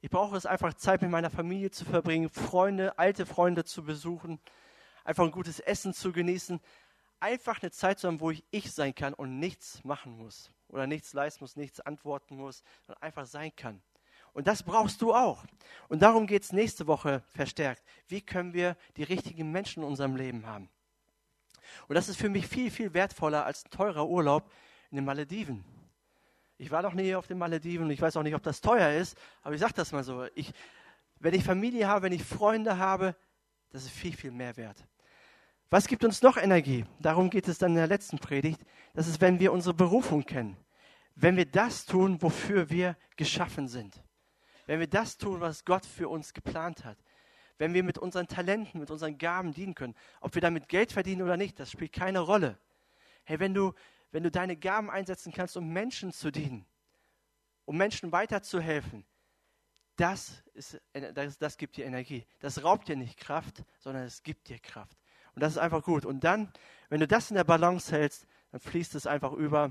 Ich 0.00 0.08
brauche 0.08 0.36
es 0.36 0.46
einfach, 0.46 0.72
Zeit 0.74 1.02
mit 1.02 1.10
meiner 1.10 1.30
Familie 1.30 1.70
zu 1.70 1.84
verbringen, 1.84 2.30
Freunde, 2.30 2.98
alte 2.98 3.26
Freunde 3.26 3.64
zu 3.64 3.84
besuchen, 3.84 4.40
einfach 5.04 5.24
ein 5.24 5.30
gutes 5.30 5.60
Essen 5.60 5.92
zu 5.92 6.12
genießen. 6.12 6.60
Einfach 7.20 7.62
eine 7.62 7.70
Zeit 7.70 7.98
zu 7.98 8.08
haben, 8.08 8.20
wo 8.20 8.30
ich 8.30 8.42
ich 8.50 8.72
sein 8.72 8.94
kann 8.94 9.12
und 9.12 9.38
nichts 9.38 9.84
machen 9.84 10.16
muss 10.16 10.50
oder 10.68 10.86
nichts 10.86 11.12
leisten 11.12 11.44
muss, 11.44 11.56
nichts 11.56 11.78
antworten 11.78 12.36
muss, 12.36 12.64
sondern 12.86 13.02
einfach 13.02 13.26
sein 13.26 13.54
kann. 13.54 13.82
Und 14.32 14.46
das 14.46 14.62
brauchst 14.62 15.02
du 15.02 15.14
auch. 15.14 15.44
Und 15.88 16.00
darum 16.02 16.26
geht 16.26 16.42
es 16.42 16.52
nächste 16.52 16.86
Woche 16.86 17.22
verstärkt. 17.28 17.82
Wie 18.08 18.22
können 18.22 18.54
wir 18.54 18.76
die 18.96 19.02
richtigen 19.02 19.52
Menschen 19.52 19.82
in 19.82 19.88
unserem 19.88 20.16
Leben 20.16 20.46
haben? 20.46 20.70
Und 21.88 21.94
das 21.94 22.08
ist 22.08 22.16
für 22.16 22.28
mich 22.28 22.46
viel, 22.46 22.70
viel 22.70 22.94
wertvoller 22.94 23.44
als 23.44 23.64
ein 23.64 23.70
teurer 23.70 24.08
Urlaub 24.08 24.50
in 24.90 24.96
den 24.96 25.04
Malediven. 25.04 25.64
Ich 26.58 26.70
war 26.70 26.82
noch 26.82 26.94
nie 26.94 27.14
auf 27.14 27.26
den 27.26 27.38
Malediven 27.38 27.86
und 27.86 27.90
ich 27.90 28.00
weiß 28.00 28.16
auch 28.16 28.22
nicht, 28.22 28.34
ob 28.34 28.42
das 28.42 28.60
teuer 28.60 28.92
ist, 28.92 29.16
aber 29.42 29.54
ich 29.54 29.60
sage 29.60 29.74
das 29.74 29.92
mal 29.92 30.04
so. 30.04 30.26
Ich, 30.34 30.52
wenn 31.18 31.34
ich 31.34 31.44
Familie 31.44 31.88
habe, 31.88 32.02
wenn 32.04 32.12
ich 32.12 32.24
Freunde 32.24 32.78
habe, 32.78 33.16
das 33.70 33.84
ist 33.84 33.90
viel, 33.90 34.14
viel 34.14 34.30
mehr 34.30 34.56
wert. 34.56 34.84
Was 35.70 35.86
gibt 35.86 36.04
uns 36.04 36.22
noch 36.22 36.36
Energie? 36.36 36.84
Darum 37.00 37.30
geht 37.30 37.48
es 37.48 37.58
dann 37.58 37.72
in 37.72 37.76
der 37.76 37.86
letzten 37.86 38.18
Predigt. 38.18 38.60
Das 38.94 39.08
ist, 39.08 39.20
wenn 39.20 39.40
wir 39.40 39.52
unsere 39.52 39.74
Berufung 39.74 40.24
kennen. 40.24 40.56
Wenn 41.14 41.36
wir 41.36 41.46
das 41.46 41.86
tun, 41.86 42.20
wofür 42.20 42.70
wir 42.70 42.96
geschaffen 43.16 43.68
sind 43.68 44.02
wenn 44.66 44.80
wir 44.80 44.86
das 44.86 45.18
tun, 45.18 45.40
was 45.40 45.64
Gott 45.64 45.84
für 45.84 46.08
uns 46.08 46.32
geplant 46.34 46.84
hat, 46.84 46.98
wenn 47.58 47.74
wir 47.74 47.82
mit 47.82 47.98
unseren 47.98 48.28
Talenten, 48.28 48.80
mit 48.80 48.90
unseren 48.90 49.18
Gaben 49.18 49.52
dienen 49.52 49.74
können, 49.74 49.94
ob 50.20 50.34
wir 50.34 50.42
damit 50.42 50.68
Geld 50.68 50.92
verdienen 50.92 51.22
oder 51.22 51.36
nicht, 51.36 51.60
das 51.60 51.70
spielt 51.70 51.92
keine 51.92 52.20
Rolle. 52.20 52.58
Hey, 53.24 53.38
wenn 53.38 53.54
du, 53.54 53.72
wenn 54.10 54.22
du 54.22 54.30
deine 54.30 54.56
Gaben 54.56 54.90
einsetzen 54.90 55.32
kannst, 55.32 55.56
um 55.56 55.72
Menschen 55.72 56.12
zu 56.12 56.30
dienen, 56.30 56.66
um 57.64 57.76
Menschen 57.76 58.12
weiterzuhelfen, 58.12 59.04
das, 59.96 60.42
ist, 60.54 60.80
das, 61.14 61.38
das 61.38 61.56
gibt 61.56 61.76
dir 61.76 61.84
Energie. 61.84 62.26
Das 62.40 62.64
raubt 62.64 62.88
dir 62.88 62.96
nicht 62.96 63.18
Kraft, 63.18 63.62
sondern 63.78 64.04
es 64.04 64.22
gibt 64.22 64.48
dir 64.48 64.58
Kraft. 64.58 64.98
Und 65.34 65.42
das 65.42 65.52
ist 65.52 65.58
einfach 65.58 65.82
gut. 65.82 66.04
Und 66.04 66.24
dann, 66.24 66.52
wenn 66.88 67.00
du 67.00 67.06
das 67.06 67.30
in 67.30 67.36
der 67.36 67.44
Balance 67.44 67.92
hältst, 67.92 68.26
dann 68.50 68.60
fließt 68.60 68.94
es 68.94 69.06
einfach 69.06 69.32
über. 69.32 69.70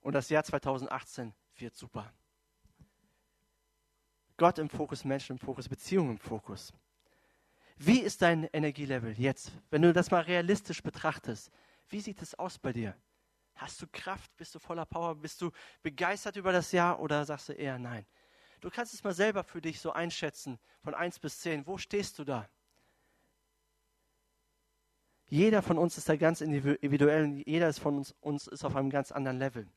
Und 0.00 0.14
das 0.14 0.28
Jahr 0.28 0.44
2018 0.44 1.34
wird 1.56 1.74
super. 1.74 2.12
Gott 4.40 4.58
im 4.58 4.70
Fokus, 4.70 5.04
Menschen 5.04 5.32
im 5.32 5.38
Fokus, 5.38 5.68
Beziehungen 5.68 6.12
im 6.12 6.18
Fokus. 6.18 6.72
Wie 7.76 8.00
ist 8.00 8.22
dein 8.22 8.48
Energielevel 8.54 9.12
jetzt? 9.20 9.52
Wenn 9.68 9.82
du 9.82 9.92
das 9.92 10.10
mal 10.10 10.22
realistisch 10.22 10.82
betrachtest, 10.82 11.50
wie 11.90 12.00
sieht 12.00 12.22
es 12.22 12.34
aus 12.34 12.58
bei 12.58 12.72
dir? 12.72 12.96
Hast 13.56 13.82
du 13.82 13.86
Kraft? 13.92 14.34
Bist 14.38 14.54
du 14.54 14.58
voller 14.58 14.86
Power? 14.86 15.14
Bist 15.14 15.42
du 15.42 15.50
begeistert 15.82 16.36
über 16.36 16.52
das 16.52 16.72
Jahr 16.72 17.00
oder 17.00 17.22
sagst 17.26 17.50
du 17.50 17.52
eher 17.52 17.78
nein? 17.78 18.06
Du 18.62 18.70
kannst 18.70 18.94
es 18.94 19.04
mal 19.04 19.12
selber 19.12 19.44
für 19.44 19.60
dich 19.60 19.78
so 19.78 19.92
einschätzen, 19.92 20.58
von 20.82 20.94
1 20.94 21.18
bis 21.18 21.40
10. 21.40 21.66
Wo 21.66 21.76
stehst 21.76 22.18
du 22.18 22.24
da? 22.24 22.48
Jeder 25.28 25.60
von 25.60 25.76
uns 25.76 25.98
ist 25.98 26.08
da 26.08 26.16
ganz 26.16 26.40
individuell 26.40 27.24
und 27.24 27.46
jeder 27.46 27.70
von 27.74 27.98
uns, 27.98 28.14
uns 28.22 28.46
ist 28.46 28.64
auf 28.64 28.74
einem 28.74 28.88
ganz 28.88 29.12
anderen 29.12 29.38
Level. 29.38 29.68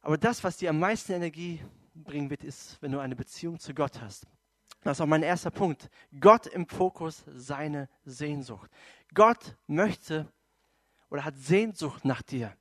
Aber 0.00 0.16
das, 0.16 0.42
was 0.44 0.56
dir 0.56 0.70
am 0.70 0.78
meisten 0.78 1.12
Energie 1.12 1.60
bringen 1.94 2.30
wird, 2.30 2.44
ist, 2.44 2.80
wenn 2.80 2.92
du 2.92 2.98
eine 2.98 3.16
Beziehung 3.16 3.58
zu 3.58 3.74
Gott 3.74 4.00
hast. 4.00 4.26
Das 4.82 4.96
ist 4.96 5.00
auch 5.00 5.06
mein 5.06 5.22
erster 5.22 5.50
Punkt. 5.50 5.90
Gott 6.18 6.46
im 6.46 6.66
Fokus, 6.66 7.24
seine 7.26 7.88
Sehnsucht. 8.04 8.70
Gott 9.14 9.56
möchte 9.66 10.32
oder 11.10 11.24
hat 11.24 11.36
Sehnsucht 11.36 12.04
nach 12.04 12.22
dir. 12.22 12.56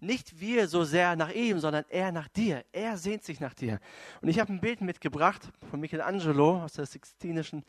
Nicht 0.00 0.40
wir 0.40 0.68
so 0.68 0.84
sehr 0.84 1.16
nach 1.16 1.30
ihm, 1.30 1.58
sondern 1.58 1.84
er 1.88 2.12
nach 2.12 2.28
dir. 2.28 2.64
Er 2.72 2.96
sehnt 2.96 3.24
sich 3.24 3.40
nach 3.40 3.54
dir. 3.54 3.80
Und 4.20 4.28
ich 4.28 4.38
habe 4.38 4.52
ein 4.52 4.60
Bild 4.60 4.80
mitgebracht 4.80 5.50
von 5.70 5.80
Michelangelo 5.80 6.62
aus 6.62 6.74
der 6.74 6.86
Sixtinischen 6.86 7.64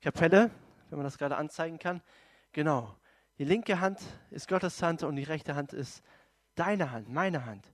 Kapelle, 0.00 0.50
wenn 0.88 0.98
man 0.98 1.04
das 1.04 1.18
gerade 1.18 1.36
anzeigen 1.36 1.78
kann. 1.78 2.02
Genau. 2.52 2.94
Die 3.38 3.44
linke 3.44 3.80
Hand 3.80 4.00
ist 4.30 4.48
Gottes 4.48 4.82
Hand 4.82 5.02
und 5.02 5.16
die 5.16 5.22
rechte 5.22 5.54
Hand 5.54 5.72
ist 5.72 6.02
deine 6.54 6.90
Hand, 6.90 7.08
meine 7.08 7.46
Hand. 7.46 7.66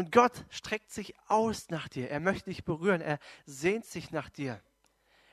Und 0.00 0.12
Gott 0.12 0.46
streckt 0.48 0.90
sich 0.90 1.14
aus 1.26 1.68
nach 1.68 1.86
dir. 1.86 2.08
Er 2.10 2.20
möchte 2.20 2.48
dich 2.48 2.64
berühren. 2.64 3.02
Er 3.02 3.18
sehnt 3.44 3.84
sich 3.84 4.12
nach 4.12 4.30
dir. 4.30 4.58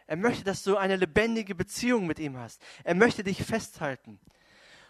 Er 0.07 0.17
möchte, 0.17 0.43
dass 0.43 0.61
du 0.63 0.75
eine 0.75 0.97
lebendige 0.97 1.55
Beziehung 1.55 2.05
mit 2.05 2.19
ihm 2.19 2.35
hast. 2.35 2.61
Er 2.83 2.93
möchte 2.93 3.23
dich 3.23 3.41
festhalten. 3.41 4.19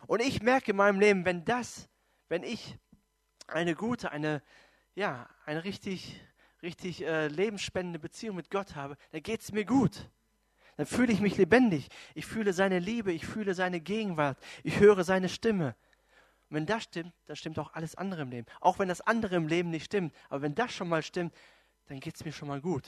Und 0.07 0.23
ich 0.23 0.41
merke 0.41 0.71
in 0.71 0.77
meinem 0.77 0.99
Leben, 0.99 1.25
wenn 1.25 1.45
das, 1.45 1.89
wenn 2.27 2.41
ich 2.41 2.79
eine 3.45 3.75
gute, 3.75 4.09
eine, 4.09 4.41
ja, 4.95 5.29
eine 5.45 5.63
richtig, 5.63 6.19
richtig 6.63 7.03
äh, 7.03 7.27
lebensspendende 7.27 7.99
Beziehung 7.99 8.35
mit 8.35 8.49
Gott 8.49 8.75
habe, 8.75 8.97
dann 9.11 9.21
geht 9.21 9.41
es 9.41 9.51
mir 9.51 9.63
gut. 9.63 10.09
Dann 10.75 10.87
fühle 10.87 11.13
ich 11.13 11.21
mich 11.21 11.37
lebendig. 11.37 11.87
Ich 12.15 12.25
fühle 12.25 12.51
seine 12.51 12.79
Liebe, 12.79 13.11
ich 13.11 13.27
fühle 13.27 13.53
seine 13.53 13.79
Gegenwart, 13.79 14.39
ich 14.63 14.79
höre 14.79 15.03
seine 15.03 15.29
Stimme. 15.29 15.75
Und 16.49 16.55
wenn 16.55 16.65
das 16.65 16.83
stimmt, 16.83 17.13
dann 17.25 17.35
stimmt 17.35 17.59
auch 17.59 17.73
alles 17.73 17.95
andere 17.95 18.21
im 18.21 18.29
Leben. 18.29 18.47
Auch 18.61 18.79
wenn 18.79 18.87
das 18.87 19.01
andere 19.01 19.35
im 19.35 19.47
Leben 19.47 19.69
nicht 19.69 19.85
stimmt. 19.85 20.13
Aber 20.29 20.41
wenn 20.41 20.55
das 20.55 20.71
schon 20.73 20.87
mal 20.89 21.03
stimmt, 21.03 21.33
dann 21.87 21.99
geht 21.99 22.15
es 22.15 22.25
mir 22.25 22.31
schon 22.31 22.47
mal 22.47 22.61
gut. 22.61 22.85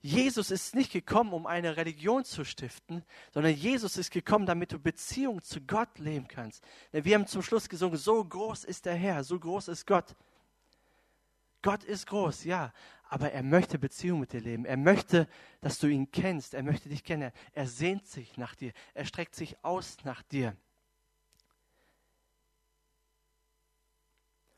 Jesus 0.00 0.52
ist 0.52 0.74
nicht 0.74 0.92
gekommen, 0.92 1.32
um 1.32 1.46
eine 1.46 1.76
Religion 1.76 2.24
zu 2.24 2.44
stiften, 2.44 3.04
sondern 3.32 3.54
Jesus 3.54 3.96
ist 3.96 4.12
gekommen, 4.12 4.46
damit 4.46 4.70
du 4.72 4.78
Beziehung 4.78 5.42
zu 5.42 5.60
Gott 5.60 5.98
leben 5.98 6.28
kannst. 6.28 6.62
Wir 6.92 7.16
haben 7.16 7.26
zum 7.26 7.42
Schluss 7.42 7.68
gesungen, 7.68 7.98
so 7.98 8.24
groß 8.24 8.64
ist 8.64 8.86
der 8.86 8.94
Herr, 8.94 9.24
so 9.24 9.38
groß 9.38 9.68
ist 9.68 9.84
Gott. 9.86 10.14
Gott 11.60 11.82
ist 11.82 12.06
groß, 12.06 12.44
ja, 12.44 12.72
aber 13.08 13.32
er 13.32 13.42
möchte 13.42 13.78
Beziehung 13.78 14.20
mit 14.20 14.32
dir 14.32 14.40
leben. 14.40 14.64
Er 14.64 14.76
möchte, 14.76 15.28
dass 15.60 15.78
du 15.78 15.86
ihn 15.88 16.10
kennst. 16.10 16.54
Er 16.54 16.62
möchte 16.62 16.88
dich 16.88 17.04
kennen. 17.04 17.32
Er 17.52 17.66
sehnt 17.66 18.06
sich 18.06 18.36
nach 18.36 18.54
dir. 18.54 18.72
Er 18.94 19.04
streckt 19.04 19.34
sich 19.34 19.56
aus 19.64 19.96
nach 20.04 20.22
dir. 20.22 20.56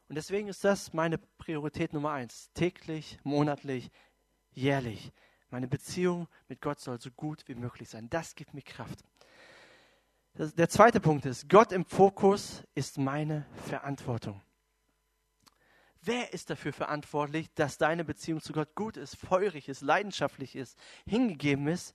Und 0.09 0.15
deswegen 0.15 0.49
ist 0.49 0.65
das 0.65 0.93
meine 0.93 1.19
Priorität 1.19 1.93
Nummer 1.93 2.13
eins. 2.13 2.51
Täglich, 2.55 3.19
monatlich, 3.25 3.91
jährlich. 4.53 5.13
Meine 5.51 5.69
Beziehung 5.69 6.29
mit 6.49 6.61
Gott 6.61 6.81
soll 6.81 7.01
so 7.01 7.11
gut 7.11 7.47
wie 7.47 7.55
möglich 7.55 7.89
sein. 7.89 8.09
Das 8.09 8.35
gibt 8.35 8.55
mir 8.55 8.63
Kraft. 8.63 9.05
Das, 10.35 10.55
der 10.55 10.69
zweite 10.69 11.01
Punkt 11.01 11.27
ist, 11.27 11.49
Gott 11.49 11.73
im 11.73 11.85
Fokus 11.85 12.63
ist 12.75 12.97
meine 12.97 13.47
Verantwortung. 13.67 14.41
Wer 16.01 16.33
ist 16.33 16.49
dafür 16.49 16.73
verantwortlich, 16.73 17.53
dass 17.55 17.77
deine 17.77 18.05
Beziehung 18.05 18.41
zu 18.41 18.53
Gott 18.53 18.75
gut 18.75 18.97
ist, 18.97 19.17
feurig 19.17 19.69
ist, 19.69 19.83
leidenschaftlich 19.83 20.57
ist, 20.57 20.79
hingegeben 21.07 21.67
ist? 21.67 21.95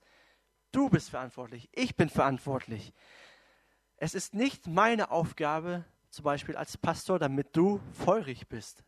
Du 0.72 0.88
bist 0.88 1.10
verantwortlich. 1.10 1.68
Ich 1.72 1.96
bin 1.96 2.08
verantwortlich. 2.08 2.92
Es 3.96 4.14
ist 4.14 4.34
nicht 4.34 4.66
meine 4.66 5.10
Aufgabe, 5.10 5.84
zum 6.14 6.24
Beispiel 6.24 6.56
als 6.56 6.76
Pastor, 6.76 7.18
damit 7.18 7.56
du 7.56 7.80
feurig 7.92 8.48
bist 8.48 8.84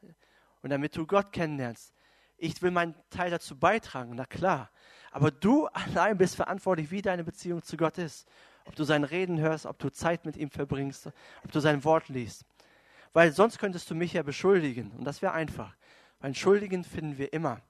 und 0.62 0.70
damit 0.70 0.96
du 0.96 1.06
Gott 1.06 1.32
kennenlernst. 1.32 1.92
Ich 2.38 2.60
will 2.62 2.70
meinen 2.70 2.94
Teil 3.10 3.30
dazu 3.30 3.58
beitragen, 3.58 4.12
na 4.14 4.26
klar. 4.26 4.70
Aber 5.10 5.30
du 5.30 5.66
allein 5.72 6.16
bist 6.18 6.36
verantwortlich, 6.36 6.90
wie 6.90 7.02
deine 7.02 7.24
Beziehung 7.24 7.62
zu 7.62 7.76
Gott 7.76 7.98
ist. 7.98 8.28
Ob 8.66 8.74
du 8.74 8.84
sein 8.84 9.04
Reden 9.04 9.38
hörst, 9.38 9.66
ob 9.66 9.78
du 9.78 9.90
Zeit 9.90 10.24
mit 10.24 10.36
ihm 10.36 10.50
verbringst, 10.50 11.10
ob 11.44 11.52
du 11.52 11.60
sein 11.60 11.84
Wort 11.84 12.08
liest. 12.08 12.44
Weil 13.12 13.32
sonst 13.32 13.58
könntest 13.58 13.90
du 13.90 13.94
mich 13.94 14.12
ja 14.12 14.22
beschuldigen 14.22 14.92
und 14.92 15.04
das 15.04 15.22
wäre 15.22 15.32
einfach. 15.32 15.74
Weil 16.20 16.34
Schuldigen 16.34 16.84
finden 16.84 17.16
wir 17.18 17.32
immer. 17.32 17.60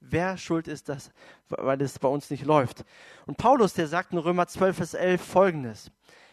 Wer 0.00 0.36
schuld 0.36 0.68
ist 0.68 0.88
das, 0.88 1.12
weil 1.48 1.80
es 1.80 1.98
bei 1.98 2.08
uns 2.08 2.28
nicht 2.30 2.44
läuft? 2.44 2.84
Und 3.26 3.36
Paulus, 3.38 3.72
der 3.74 3.86
sagt 3.86 4.12
in 4.12 4.18
Römer 4.18 4.46
12, 4.46 4.76
Vers 4.76 4.94
11 4.94 5.22
folgendes. 5.22 5.90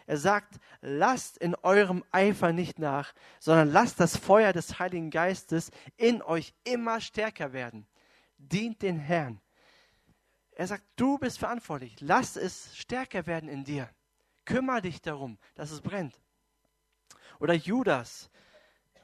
Er 0.10 0.17
sagt, 0.17 0.60
lasst 0.82 1.38
in 1.38 1.54
eurem 1.54 2.04
Eifer 2.10 2.52
nicht 2.52 2.80
nach, 2.80 3.13
sondern 3.39 3.72
lasst 3.72 4.00
das 4.00 4.17
Feuer 4.17 4.54
des 4.54 4.80
Heiligen 4.80 5.12
Geistes 5.12 5.69
in 5.98 6.24
euch 6.24 6.56
immer 6.63 7.00
stärker 7.00 7.54
werden. 7.54 7.86
Dient 8.39 8.82
den 8.82 8.98
Herrn. 8.98 9.39
Er 10.50 10.65
sagt, 10.65 10.84
du 10.95 11.19
bist 11.19 11.38
verantwortlich. 11.38 11.95
Lass 12.00 12.38
es 12.38 12.76
stärker 12.76 13.28
werden 13.28 13.50
in 13.50 13.63
dir. 13.63 13.88
Kümmer 14.45 14.82
dich 14.82 15.00
darum, 15.00 15.38
dass 15.54 15.69
es 15.69 15.82
brennt. 15.82 16.19
Oder 17.39 17.54
Judas, 17.54 18.32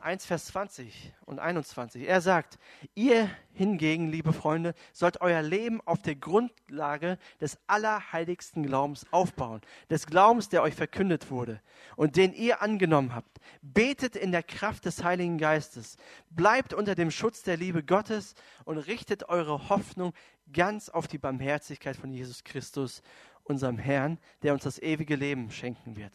1, 0.05 0.23
Vers 0.23 0.45
20 0.45 1.13
und 1.25 1.39
21. 1.39 2.07
Er 2.07 2.21
sagt, 2.21 2.59
ihr 2.93 3.27
hingegen, 3.53 4.11
liebe 4.11 4.33
Freunde, 4.33 4.75
sollt 4.93 5.19
euer 5.21 5.41
Leben 5.41 5.81
auf 5.85 6.03
der 6.03 6.13
Grundlage 6.13 7.17
des 7.41 7.57
allerheiligsten 7.65 8.63
Glaubens 8.63 9.07
aufbauen, 9.09 9.61
des 9.89 10.05
Glaubens, 10.05 10.47
der 10.47 10.61
euch 10.61 10.75
verkündet 10.75 11.31
wurde 11.31 11.59
und 11.95 12.17
den 12.17 12.33
ihr 12.33 12.61
angenommen 12.61 13.15
habt. 13.15 13.39
Betet 13.63 14.15
in 14.15 14.31
der 14.31 14.43
Kraft 14.43 14.85
des 14.85 15.03
Heiligen 15.03 15.39
Geistes, 15.39 15.97
bleibt 16.29 16.75
unter 16.75 16.93
dem 16.93 17.09
Schutz 17.09 17.41
der 17.41 17.57
Liebe 17.57 17.81
Gottes 17.81 18.35
und 18.63 18.77
richtet 18.77 19.27
eure 19.27 19.69
Hoffnung 19.69 20.13
ganz 20.53 20.87
auf 20.89 21.07
die 21.07 21.17
Barmherzigkeit 21.17 21.97
von 21.97 22.11
Jesus 22.11 22.43
Christus, 22.43 23.01
unserem 23.43 23.79
Herrn, 23.79 24.19
der 24.43 24.53
uns 24.53 24.63
das 24.63 24.79
ewige 24.79 25.15
Leben 25.15 25.49
schenken 25.49 25.95
wird. 25.95 26.13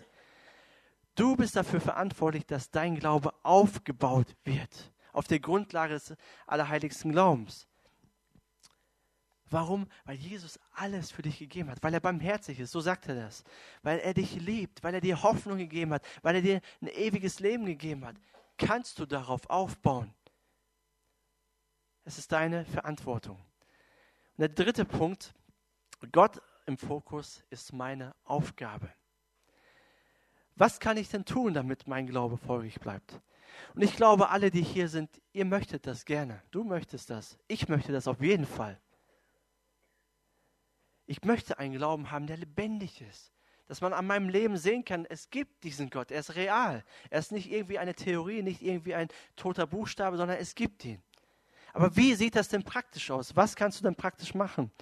Du 1.20 1.36
bist 1.36 1.54
dafür 1.54 1.82
verantwortlich, 1.82 2.46
dass 2.46 2.70
dein 2.70 2.94
Glaube 2.98 3.34
aufgebaut 3.42 4.34
wird, 4.42 4.90
auf 5.12 5.26
der 5.26 5.38
Grundlage 5.38 5.92
des 5.92 6.14
allerheiligsten 6.46 7.12
Glaubens. 7.12 7.68
Warum? 9.50 9.86
Weil 10.06 10.16
Jesus 10.16 10.58
alles 10.72 11.10
für 11.10 11.20
dich 11.20 11.38
gegeben 11.38 11.68
hat, 11.68 11.82
weil 11.82 11.92
er 11.92 12.00
barmherzig 12.00 12.58
ist, 12.58 12.70
so 12.70 12.80
sagt 12.80 13.06
er 13.08 13.16
das. 13.16 13.44
Weil 13.82 13.98
er 13.98 14.14
dich 14.14 14.36
liebt, 14.36 14.82
weil 14.82 14.94
er 14.94 15.02
dir 15.02 15.22
Hoffnung 15.22 15.58
gegeben 15.58 15.92
hat, 15.92 16.06
weil 16.22 16.36
er 16.36 16.40
dir 16.40 16.62
ein 16.80 16.88
ewiges 16.88 17.38
Leben 17.38 17.66
gegeben 17.66 18.06
hat. 18.06 18.16
Kannst 18.56 18.98
du 18.98 19.04
darauf 19.04 19.50
aufbauen? 19.50 20.14
Es 22.02 22.16
ist 22.16 22.32
deine 22.32 22.64
Verantwortung. 22.64 23.36
Und 23.36 24.38
der 24.38 24.48
dritte 24.48 24.86
Punkt, 24.86 25.34
Gott 26.12 26.40
im 26.64 26.78
Fokus 26.78 27.44
ist 27.50 27.74
meine 27.74 28.14
Aufgabe. 28.24 28.90
Was 30.56 30.80
kann 30.80 30.96
ich 30.96 31.08
denn 31.08 31.24
tun, 31.24 31.54
damit 31.54 31.86
mein 31.86 32.06
Glaube 32.06 32.36
feurig 32.36 32.80
bleibt? 32.80 33.20
Und 33.74 33.82
ich 33.82 33.96
glaube, 33.96 34.30
alle, 34.30 34.50
die 34.50 34.62
hier 34.62 34.88
sind, 34.88 35.20
ihr 35.32 35.44
möchtet 35.44 35.86
das 35.86 36.04
gerne. 36.04 36.42
Du 36.50 36.64
möchtest 36.64 37.10
das. 37.10 37.38
Ich 37.48 37.68
möchte 37.68 37.92
das 37.92 38.08
auf 38.08 38.20
jeden 38.20 38.46
Fall. 38.46 38.80
Ich 41.06 41.24
möchte 41.24 41.58
einen 41.58 41.74
Glauben 41.74 42.10
haben, 42.10 42.26
der 42.26 42.36
lebendig 42.36 43.00
ist. 43.00 43.32
Dass 43.66 43.80
man 43.80 43.92
an 43.92 44.06
meinem 44.06 44.28
Leben 44.28 44.56
sehen 44.56 44.84
kann, 44.84 45.06
es 45.06 45.30
gibt 45.30 45.62
diesen 45.62 45.90
Gott. 45.90 46.10
Er 46.10 46.20
ist 46.20 46.34
real. 46.34 46.84
Er 47.08 47.20
ist 47.20 47.30
nicht 47.32 47.50
irgendwie 47.50 47.78
eine 47.78 47.94
Theorie, 47.94 48.42
nicht 48.42 48.62
irgendwie 48.62 48.94
ein 48.94 49.08
toter 49.36 49.66
Buchstabe, 49.66 50.16
sondern 50.16 50.38
es 50.38 50.54
gibt 50.54 50.84
ihn. 50.84 51.02
Aber 51.72 51.96
wie 51.96 52.14
sieht 52.14 52.34
das 52.34 52.48
denn 52.48 52.64
praktisch 52.64 53.10
aus? 53.10 53.36
Was 53.36 53.54
kannst 53.54 53.78
du 53.78 53.84
denn 53.84 53.94
praktisch 53.94 54.34
machen? 54.34 54.72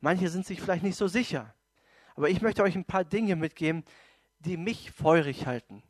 Manche 0.00 0.30
sind 0.30 0.46
sich 0.46 0.60
vielleicht 0.60 0.82
nicht 0.82 0.96
so 0.96 1.08
sicher. 1.08 1.54
Aber 2.16 2.30
ich 2.30 2.40
möchte 2.40 2.62
euch 2.62 2.74
ein 2.74 2.86
paar 2.86 3.04
Dinge 3.04 3.36
mitgeben, 3.36 3.84
die 4.40 4.56
mich 4.56 4.90
feurig 4.90 5.46
halten. 5.46 5.82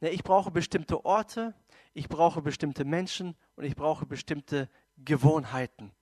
Ne, 0.00 0.10
ich 0.10 0.22
brauche 0.22 0.50
bestimmte 0.50 1.04
Orte, 1.04 1.54
ich 1.92 2.08
brauche 2.08 2.42
bestimmte 2.42 2.84
Menschen 2.84 3.36
und 3.54 3.64
ich 3.64 3.74
brauche 3.74 4.06
bestimmte 4.06 4.68
Gewohnheiten. 4.96 5.92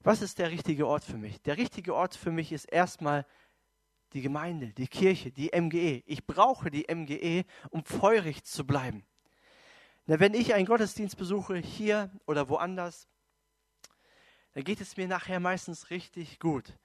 Was 0.00 0.20
ist 0.20 0.38
der 0.38 0.50
richtige 0.50 0.86
Ort 0.86 1.04
für 1.04 1.16
mich? 1.16 1.40
Der 1.42 1.56
richtige 1.56 1.94
Ort 1.94 2.14
für 2.14 2.30
mich 2.30 2.52
ist 2.52 2.66
erstmal 2.66 3.26
die 4.12 4.20
Gemeinde, 4.20 4.72
die 4.74 4.86
Kirche, 4.86 5.32
die 5.32 5.50
MGE. 5.58 6.02
Ich 6.06 6.26
brauche 6.26 6.70
die 6.70 6.86
MGE, 6.94 7.44
um 7.70 7.84
feurig 7.84 8.44
zu 8.44 8.66
bleiben. 8.66 9.04
Na, 10.06 10.20
wenn 10.20 10.34
ich 10.34 10.52
einen 10.52 10.66
Gottesdienst 10.66 11.16
besuche, 11.16 11.56
hier 11.56 12.10
oder 12.26 12.50
woanders, 12.50 13.08
dann 14.52 14.62
geht 14.62 14.80
es 14.80 14.96
mir 14.96 15.08
nachher 15.08 15.40
meistens 15.40 15.90
richtig 15.90 16.38
gut. 16.38 16.78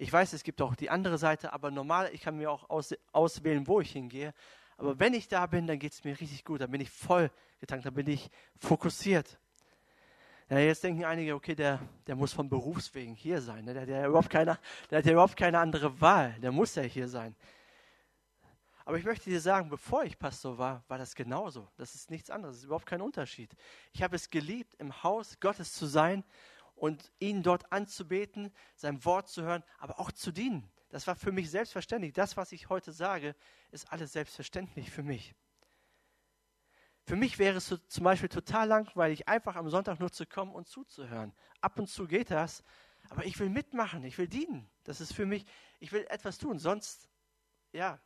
Ich 0.00 0.12
weiß, 0.12 0.32
es 0.32 0.44
gibt 0.44 0.62
auch 0.62 0.76
die 0.76 0.90
andere 0.90 1.18
Seite, 1.18 1.52
aber 1.52 1.72
normal, 1.72 2.08
ich 2.12 2.20
kann 2.20 2.36
mir 2.36 2.52
auch 2.52 2.70
aus, 2.70 2.94
auswählen, 3.10 3.66
wo 3.66 3.80
ich 3.80 3.90
hingehe. 3.90 4.32
Aber 4.76 5.00
wenn 5.00 5.12
ich 5.12 5.26
da 5.26 5.44
bin, 5.46 5.66
dann 5.66 5.80
geht 5.80 5.92
es 5.92 6.04
mir 6.04 6.18
richtig 6.18 6.44
gut. 6.44 6.60
Dann 6.60 6.70
bin 6.70 6.80
ich 6.80 6.88
voll 6.88 7.32
getankt, 7.58 7.84
dann 7.84 7.94
bin 7.94 8.06
ich 8.06 8.30
fokussiert. 8.56 9.40
Ja, 10.48 10.60
jetzt 10.60 10.84
denken 10.84 11.04
einige, 11.04 11.34
okay, 11.34 11.56
der, 11.56 11.80
der 12.06 12.14
muss 12.14 12.32
von 12.32 12.48
Berufswegen 12.48 13.16
hier 13.16 13.42
sein. 13.42 13.64
Ne? 13.64 13.74
Der, 13.74 13.82
hat 13.82 13.88
ja 13.88 14.06
überhaupt 14.06 14.30
keine, 14.30 14.56
der 14.88 14.98
hat 14.98 15.04
ja 15.04 15.12
überhaupt 15.12 15.36
keine 15.36 15.58
andere 15.58 16.00
Wahl. 16.00 16.36
Der 16.40 16.52
muss 16.52 16.76
ja 16.76 16.82
hier 16.82 17.08
sein. 17.08 17.34
Aber 18.84 18.96
ich 18.98 19.04
möchte 19.04 19.28
dir 19.28 19.40
sagen, 19.40 19.68
bevor 19.68 20.04
ich 20.04 20.16
Pastor 20.16 20.56
war, 20.56 20.84
war 20.86 20.96
das 20.96 21.16
genauso. 21.16 21.68
Das 21.76 21.96
ist 21.96 22.08
nichts 22.08 22.30
anderes. 22.30 22.54
Das 22.54 22.58
ist 22.60 22.66
überhaupt 22.66 22.86
kein 22.86 23.02
Unterschied. 23.02 23.50
Ich 23.92 24.02
habe 24.02 24.14
es 24.14 24.30
geliebt, 24.30 24.76
im 24.76 25.02
Haus 25.02 25.40
Gottes 25.40 25.72
zu 25.72 25.86
sein 25.86 26.24
und 26.78 27.12
ihn 27.18 27.42
dort 27.42 27.70
anzubeten, 27.72 28.52
sein 28.74 29.04
Wort 29.04 29.28
zu 29.28 29.42
hören, 29.42 29.64
aber 29.78 30.00
auch 30.00 30.12
zu 30.12 30.32
dienen. 30.32 30.70
Das 30.88 31.06
war 31.06 31.16
für 31.16 31.32
mich 31.32 31.50
selbstverständlich. 31.50 32.12
Das, 32.12 32.36
was 32.36 32.52
ich 32.52 32.68
heute 32.68 32.92
sage, 32.92 33.34
ist 33.70 33.92
alles 33.92 34.12
selbstverständlich 34.12 34.90
für 34.90 35.02
mich. 35.02 35.34
Für 37.04 37.16
mich 37.16 37.38
wäre 37.38 37.56
es 37.56 37.66
so, 37.66 37.76
zum 37.76 38.04
Beispiel 38.04 38.28
total 38.28 38.68
langweilig, 38.68 39.28
einfach 39.28 39.56
am 39.56 39.68
Sonntag 39.70 39.98
nur 39.98 40.12
zu 40.12 40.26
kommen 40.26 40.54
und 40.54 40.68
zuzuhören. 40.68 41.34
Ab 41.60 41.78
und 41.78 41.88
zu 41.88 42.06
geht 42.06 42.30
das, 42.30 42.62
aber 43.08 43.24
ich 43.24 43.38
will 43.38 43.48
mitmachen, 43.48 44.04
ich 44.04 44.18
will 44.18 44.28
dienen. 44.28 44.70
Das 44.84 45.00
ist 45.00 45.14
für 45.14 45.26
mich, 45.26 45.46
ich 45.80 45.92
will 45.92 46.06
etwas 46.10 46.38
tun, 46.38 46.58
sonst, 46.58 47.08
ja, 47.72 48.00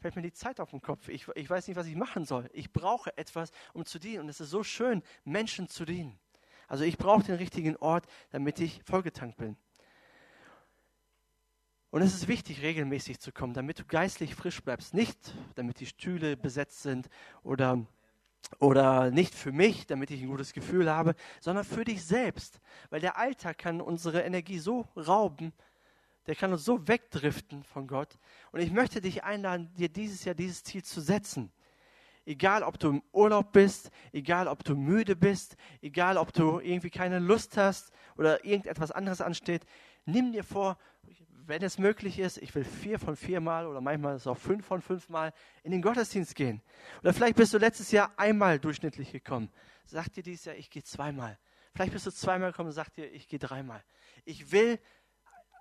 fällt 0.00 0.16
mir 0.16 0.22
die 0.22 0.32
Zeit 0.32 0.60
auf 0.60 0.70
den 0.70 0.80
Kopf. 0.80 1.08
Ich, 1.08 1.28
ich 1.28 1.48
weiß 1.48 1.68
nicht, 1.68 1.76
was 1.76 1.86
ich 1.86 1.94
machen 1.94 2.24
soll. 2.24 2.48
Ich 2.52 2.72
brauche 2.72 3.16
etwas, 3.16 3.50
um 3.74 3.84
zu 3.84 3.98
dienen. 3.98 4.20
Und 4.20 4.28
es 4.28 4.40
ist 4.40 4.50
so 4.50 4.64
schön, 4.64 5.02
Menschen 5.24 5.68
zu 5.68 5.84
dienen. 5.84 6.18
Also 6.70 6.84
ich 6.84 6.98
brauche 6.98 7.24
den 7.24 7.34
richtigen 7.34 7.76
Ort, 7.78 8.06
damit 8.30 8.60
ich 8.60 8.80
vollgetankt 8.84 9.36
bin. 9.38 9.56
Und 11.90 12.00
es 12.00 12.14
ist 12.14 12.28
wichtig, 12.28 12.62
regelmäßig 12.62 13.18
zu 13.18 13.32
kommen, 13.32 13.54
damit 13.54 13.80
du 13.80 13.84
geistlich 13.84 14.36
frisch 14.36 14.62
bleibst. 14.62 14.94
Nicht, 14.94 15.34
damit 15.56 15.80
die 15.80 15.86
Stühle 15.86 16.36
besetzt 16.36 16.82
sind 16.82 17.10
oder 17.42 17.84
oder 18.58 19.10
nicht 19.10 19.34
für 19.34 19.52
mich, 19.52 19.86
damit 19.86 20.10
ich 20.10 20.22
ein 20.22 20.28
gutes 20.28 20.52
Gefühl 20.52 20.90
habe, 20.90 21.14
sondern 21.40 21.64
für 21.64 21.84
dich 21.84 22.04
selbst. 22.04 22.60
Weil 22.88 23.00
der 23.00 23.18
Alltag 23.18 23.58
kann 23.58 23.80
unsere 23.80 24.22
Energie 24.22 24.58
so 24.58 24.86
rauben, 24.96 25.52
der 26.26 26.34
kann 26.36 26.52
uns 26.52 26.64
so 26.64 26.88
wegdriften 26.88 27.64
von 27.64 27.86
Gott. 27.86 28.16
Und 28.52 28.60
ich 28.60 28.70
möchte 28.70 29.00
dich 29.00 29.24
einladen, 29.24 29.74
dir 29.74 29.88
dieses 29.88 30.24
Jahr 30.24 30.34
dieses 30.34 30.62
Ziel 30.62 30.82
zu 30.82 31.00
setzen. 31.00 31.52
Egal, 32.30 32.62
ob 32.62 32.78
du 32.78 32.90
im 32.90 33.02
Urlaub 33.10 33.50
bist, 33.50 33.90
egal, 34.12 34.46
ob 34.46 34.62
du 34.62 34.76
müde 34.76 35.16
bist, 35.16 35.56
egal, 35.82 36.16
ob 36.16 36.32
du 36.32 36.60
irgendwie 36.60 36.88
keine 36.88 37.18
Lust 37.18 37.56
hast 37.56 37.90
oder 38.16 38.44
irgendetwas 38.44 38.92
anderes 38.92 39.20
ansteht, 39.20 39.66
nimm 40.04 40.30
dir 40.30 40.44
vor, 40.44 40.78
wenn 41.48 41.60
es 41.64 41.76
möglich 41.76 42.20
ist, 42.20 42.38
ich 42.38 42.54
will 42.54 42.62
vier 42.62 43.00
von 43.00 43.16
vier 43.16 43.40
Mal 43.40 43.66
oder 43.66 43.80
manchmal 43.80 44.14
ist 44.14 44.22
es 44.22 44.26
auch 44.28 44.38
fünf 44.38 44.64
von 44.64 44.80
fünf 44.80 45.08
Mal 45.08 45.32
in 45.64 45.72
den 45.72 45.82
Gottesdienst 45.82 46.36
gehen. 46.36 46.62
Oder 47.00 47.12
vielleicht 47.12 47.34
bist 47.34 47.52
du 47.52 47.58
letztes 47.58 47.90
Jahr 47.90 48.12
einmal 48.16 48.60
durchschnittlich 48.60 49.10
gekommen. 49.10 49.50
Sag 49.84 50.12
dir 50.12 50.22
dieses 50.22 50.44
Jahr, 50.44 50.54
ich 50.54 50.70
gehe 50.70 50.84
zweimal. 50.84 51.36
Vielleicht 51.74 51.92
bist 51.92 52.06
du 52.06 52.12
zweimal 52.12 52.52
gekommen 52.52 52.68
und 52.68 52.74
sag 52.74 52.90
dir, 52.90 53.12
ich 53.12 53.26
gehe 53.26 53.40
dreimal. 53.40 53.82
Ich 54.24 54.52
will 54.52 54.78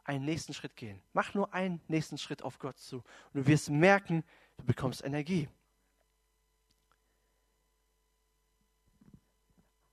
einen 0.03 0.23
nächsten 0.23 0.53
Schritt 0.53 0.75
gehen. 0.75 1.01
Mach 1.13 1.33
nur 1.33 1.51
einen 1.51 1.81
nächsten 1.87 2.19
Schritt 2.19 2.43
auf 2.43 2.59
Gott 2.59 2.77
zu. 2.77 2.97
Und 2.97 3.41
du 3.41 3.47
wirst 3.47 3.71
merken, 3.71 4.23
du 4.57 4.65
bekommst 4.65 5.03
Energie. 5.03 5.49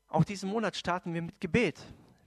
Auch 0.09 0.25
diesen 0.25 0.51
Monat 0.51 0.77
starten 0.77 1.15
wir 1.15 1.23
mit 1.23 1.41
Gebet. 1.41 1.81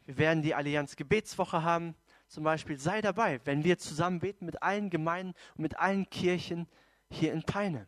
Wir 0.06 0.18
werden 0.18 0.42
die 0.42 0.56
Allianz 0.56 0.96
Gebetswoche 0.96 1.64
haben 1.64 1.96
zum 2.28 2.44
Beispiel, 2.44 2.78
sei 2.78 3.02
dabei, 3.02 3.40
wenn 3.46 3.64
wir 3.64 3.78
zusammen 3.80 4.20
beten 4.20 4.46
mit 4.46 4.62
allen 4.62 4.90
Gemeinden 4.90 5.34
und 5.56 5.64
mit 5.64 5.80
allen 5.80 6.10
Kirchen 6.10 6.68
hier 7.10 7.34
in 7.34 7.44
Peine. 7.44 7.88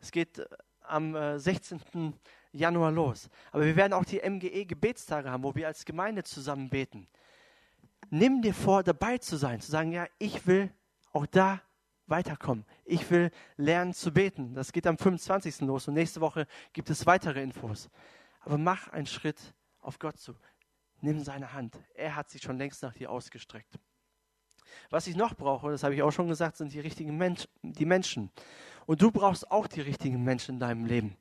Es 0.00 0.10
geht 0.10 0.38
äh, 0.38 0.46
am 0.82 1.38
16. 1.38 1.80
Äh, 1.94 2.12
Januar 2.52 2.90
los. 2.90 3.28
Aber 3.52 3.64
wir 3.64 3.76
werden 3.76 3.92
auch 3.92 4.04
die 4.04 4.18
MGE-Gebetstage 4.18 5.30
haben, 5.30 5.44
wo 5.44 5.54
wir 5.54 5.68
als 5.68 5.84
Gemeinde 5.84 6.24
zusammen 6.24 6.68
beten. 6.68 7.06
Nimm 8.10 8.42
dir 8.42 8.54
vor, 8.54 8.82
dabei 8.82 9.18
zu 9.18 9.36
sein, 9.36 9.60
zu 9.60 9.70
sagen, 9.70 9.92
ja, 9.92 10.06
ich 10.18 10.46
will 10.48 10.72
auch 11.12 11.26
da 11.26 11.60
weiterkommen. 12.06 12.64
Ich 12.84 13.08
will 13.08 13.30
lernen 13.56 13.94
zu 13.94 14.12
beten. 14.12 14.54
Das 14.54 14.72
geht 14.72 14.86
am 14.88 14.98
25. 14.98 15.60
los 15.60 15.86
und 15.86 15.94
nächste 15.94 16.20
Woche 16.20 16.48
gibt 16.72 16.90
es 16.90 17.06
weitere 17.06 17.40
Infos. 17.40 17.88
Aber 18.40 18.58
mach 18.58 18.88
einen 18.88 19.06
Schritt 19.06 19.54
auf 19.80 19.98
Gott 19.98 20.18
zu. 20.18 20.34
Nimm 21.00 21.22
seine 21.22 21.52
Hand. 21.52 21.78
Er 21.94 22.16
hat 22.16 22.30
sich 22.30 22.42
schon 22.42 22.58
längst 22.58 22.82
nach 22.82 22.92
dir 22.92 23.10
ausgestreckt. 23.10 23.78
Was 24.90 25.06
ich 25.06 25.16
noch 25.16 25.34
brauche, 25.34 25.70
das 25.70 25.82
habe 25.82 25.94
ich 25.94 26.02
auch 26.02 26.10
schon 26.10 26.28
gesagt, 26.28 26.56
sind 26.56 26.72
die 26.72 26.80
richtigen 26.80 27.16
Mensch, 27.16 27.48
die 27.62 27.86
Menschen. 27.86 28.30
Und 28.86 29.02
du 29.02 29.10
brauchst 29.10 29.50
auch 29.50 29.66
die 29.66 29.80
richtigen 29.80 30.22
Menschen 30.22 30.56
in 30.56 30.60
deinem 30.60 30.84
Leben, 30.84 31.16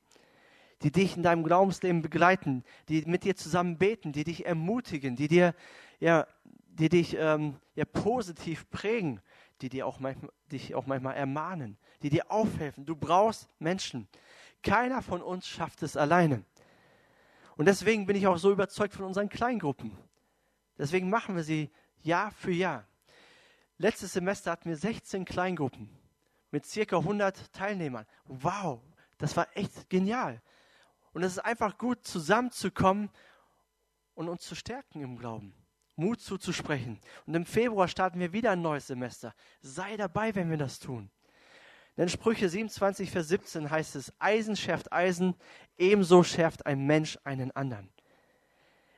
die 0.81 0.91
dich 0.91 1.17
in 1.17 1.23
deinem 1.23 1.43
Glaubensleben 1.43 2.01
begleiten, 2.01 2.63
die 2.89 3.03
mit 3.05 3.23
dir 3.23 3.35
zusammen 3.35 3.77
beten, 3.77 4.11
die 4.11 4.23
dich 4.23 4.45
ermutigen, 4.45 5.15
die 5.15 5.27
dir, 5.27 5.55
ja, 5.99 6.27
die 6.45 6.89
dich 6.89 7.15
ähm, 7.17 7.57
ja, 7.75 7.85
positiv 7.85 8.69
prägen, 8.69 9.21
die 9.61 9.69
dir 9.69 9.85
auch 9.85 9.99
manchmal, 9.99 10.31
dich 10.51 10.75
auch 10.75 10.85
manchmal 10.85 11.15
ermahnen, 11.15 11.77
die 12.01 12.09
dir 12.09 12.31
aufhelfen. 12.31 12.85
Du 12.85 12.95
brauchst 12.95 13.49
Menschen. 13.59 14.07
Keiner 14.63 15.01
von 15.01 15.21
uns 15.21 15.47
schafft 15.47 15.83
es 15.83 15.97
alleine. 15.97 16.43
Und 17.59 17.65
deswegen 17.65 18.05
bin 18.05 18.15
ich 18.15 18.25
auch 18.25 18.37
so 18.37 18.53
überzeugt 18.53 18.93
von 18.93 19.03
unseren 19.03 19.27
Kleingruppen. 19.27 19.91
Deswegen 20.77 21.09
machen 21.09 21.35
wir 21.35 21.43
sie 21.43 21.69
Jahr 22.01 22.31
für 22.31 22.53
Jahr. 22.53 22.87
Letztes 23.77 24.13
Semester 24.13 24.51
hatten 24.51 24.69
wir 24.69 24.77
16 24.77 25.25
Kleingruppen 25.25 25.89
mit 26.51 26.65
circa 26.65 26.99
100 26.99 27.51
Teilnehmern. 27.51 28.05
Wow, 28.23 28.79
das 29.17 29.35
war 29.35 29.45
echt 29.55 29.89
genial. 29.89 30.41
Und 31.11 31.23
es 31.23 31.33
ist 31.33 31.39
einfach 31.39 31.77
gut, 31.77 32.07
zusammenzukommen 32.07 33.09
und 34.13 34.29
uns 34.29 34.43
zu 34.43 34.55
stärken 34.55 35.01
im 35.01 35.17
Glauben. 35.17 35.53
Mut 35.97 36.21
zuzusprechen. 36.21 36.97
Und 37.25 37.35
im 37.35 37.45
Februar 37.45 37.89
starten 37.89 38.21
wir 38.21 38.31
wieder 38.31 38.51
ein 38.51 38.61
neues 38.61 38.87
Semester. 38.87 39.35
Sei 39.59 39.97
dabei, 39.97 40.33
wenn 40.33 40.49
wir 40.49 40.55
das 40.55 40.79
tun. 40.79 41.11
Denn 41.99 42.07
Sprüche 42.07 42.47
27, 42.47 43.11
Vers 43.11 43.27
17 43.27 43.69
heißt 43.69 43.97
es, 43.97 44.13
Eisen 44.19 44.55
schärft 44.55 44.93
Eisen, 44.93 45.35
ebenso 45.77 46.23
schärft 46.23 46.65
ein 46.65 46.85
Mensch 46.85 47.19
einen 47.25 47.51
anderen. 47.51 47.89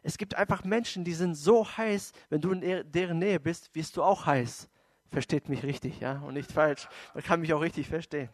Es 0.03 0.19
gibt 0.19 0.35
einfach 0.35 0.63
Menschen, 0.63 1.03
die 1.03 1.15
sind 1.15 1.33
so 1.33 1.65
heiß, 1.65 2.11
wenn 2.29 2.41
du 2.41 2.51
in 2.51 2.91
deren 2.91 3.17
Nähe 3.17 3.39
bist, 3.39 3.73
wirst 3.73 3.97
du 3.97 4.03
auch 4.03 4.27
heiß. 4.27 4.69
Versteht 5.09 5.49
mich 5.49 5.63
richtig, 5.63 5.99
ja, 5.99 6.19
und 6.19 6.35
nicht 6.35 6.51
falsch. 6.51 6.87
Man 7.15 7.23
kann 7.23 7.41
mich 7.41 7.51
auch 7.55 7.61
richtig 7.61 7.87
verstehen. 7.87 8.29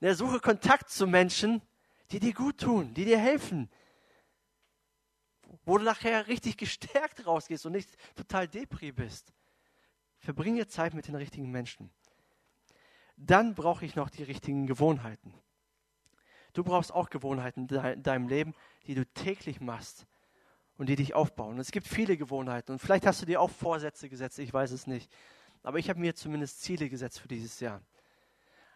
Ne, 0.00 0.14
suche 0.14 0.40
Kontakt 0.40 0.88
zu 0.88 1.06
Menschen, 1.06 1.60
die 2.10 2.18
dir 2.18 2.32
gut 2.32 2.62
tun, 2.62 2.94
die 2.94 3.04
dir 3.04 3.18
helfen, 3.18 3.68
wo 5.66 5.76
du 5.76 5.84
nachher 5.84 6.28
richtig 6.28 6.56
gestärkt 6.56 7.26
rausgehst 7.26 7.66
und 7.66 7.72
nicht 7.72 7.90
total 8.16 8.48
depri 8.48 8.90
bist. 8.90 9.34
Verbringe 10.16 10.66
Zeit 10.66 10.94
mit 10.94 11.08
den 11.08 11.14
richtigen 11.14 11.50
Menschen 11.50 11.90
dann 13.18 13.54
brauche 13.54 13.84
ich 13.84 13.96
noch 13.96 14.10
die 14.10 14.22
richtigen 14.22 14.66
Gewohnheiten. 14.66 15.34
Du 16.52 16.64
brauchst 16.64 16.92
auch 16.92 17.10
Gewohnheiten 17.10 17.68
in 17.68 18.02
deinem 18.02 18.28
Leben, 18.28 18.54
die 18.86 18.94
du 18.94 19.04
täglich 19.06 19.60
machst 19.60 20.06
und 20.76 20.88
die 20.88 20.96
dich 20.96 21.14
aufbauen. 21.14 21.58
Es 21.58 21.72
gibt 21.72 21.86
viele 21.86 22.16
Gewohnheiten 22.16 22.72
und 22.72 22.78
vielleicht 22.78 23.06
hast 23.06 23.20
du 23.20 23.26
dir 23.26 23.40
auch 23.40 23.50
Vorsätze 23.50 24.08
gesetzt, 24.08 24.38
ich 24.38 24.52
weiß 24.52 24.70
es 24.70 24.86
nicht. 24.86 25.12
Aber 25.62 25.78
ich 25.78 25.90
habe 25.90 26.00
mir 26.00 26.14
zumindest 26.14 26.62
Ziele 26.62 26.88
gesetzt 26.88 27.20
für 27.20 27.28
dieses 27.28 27.60
Jahr. 27.60 27.82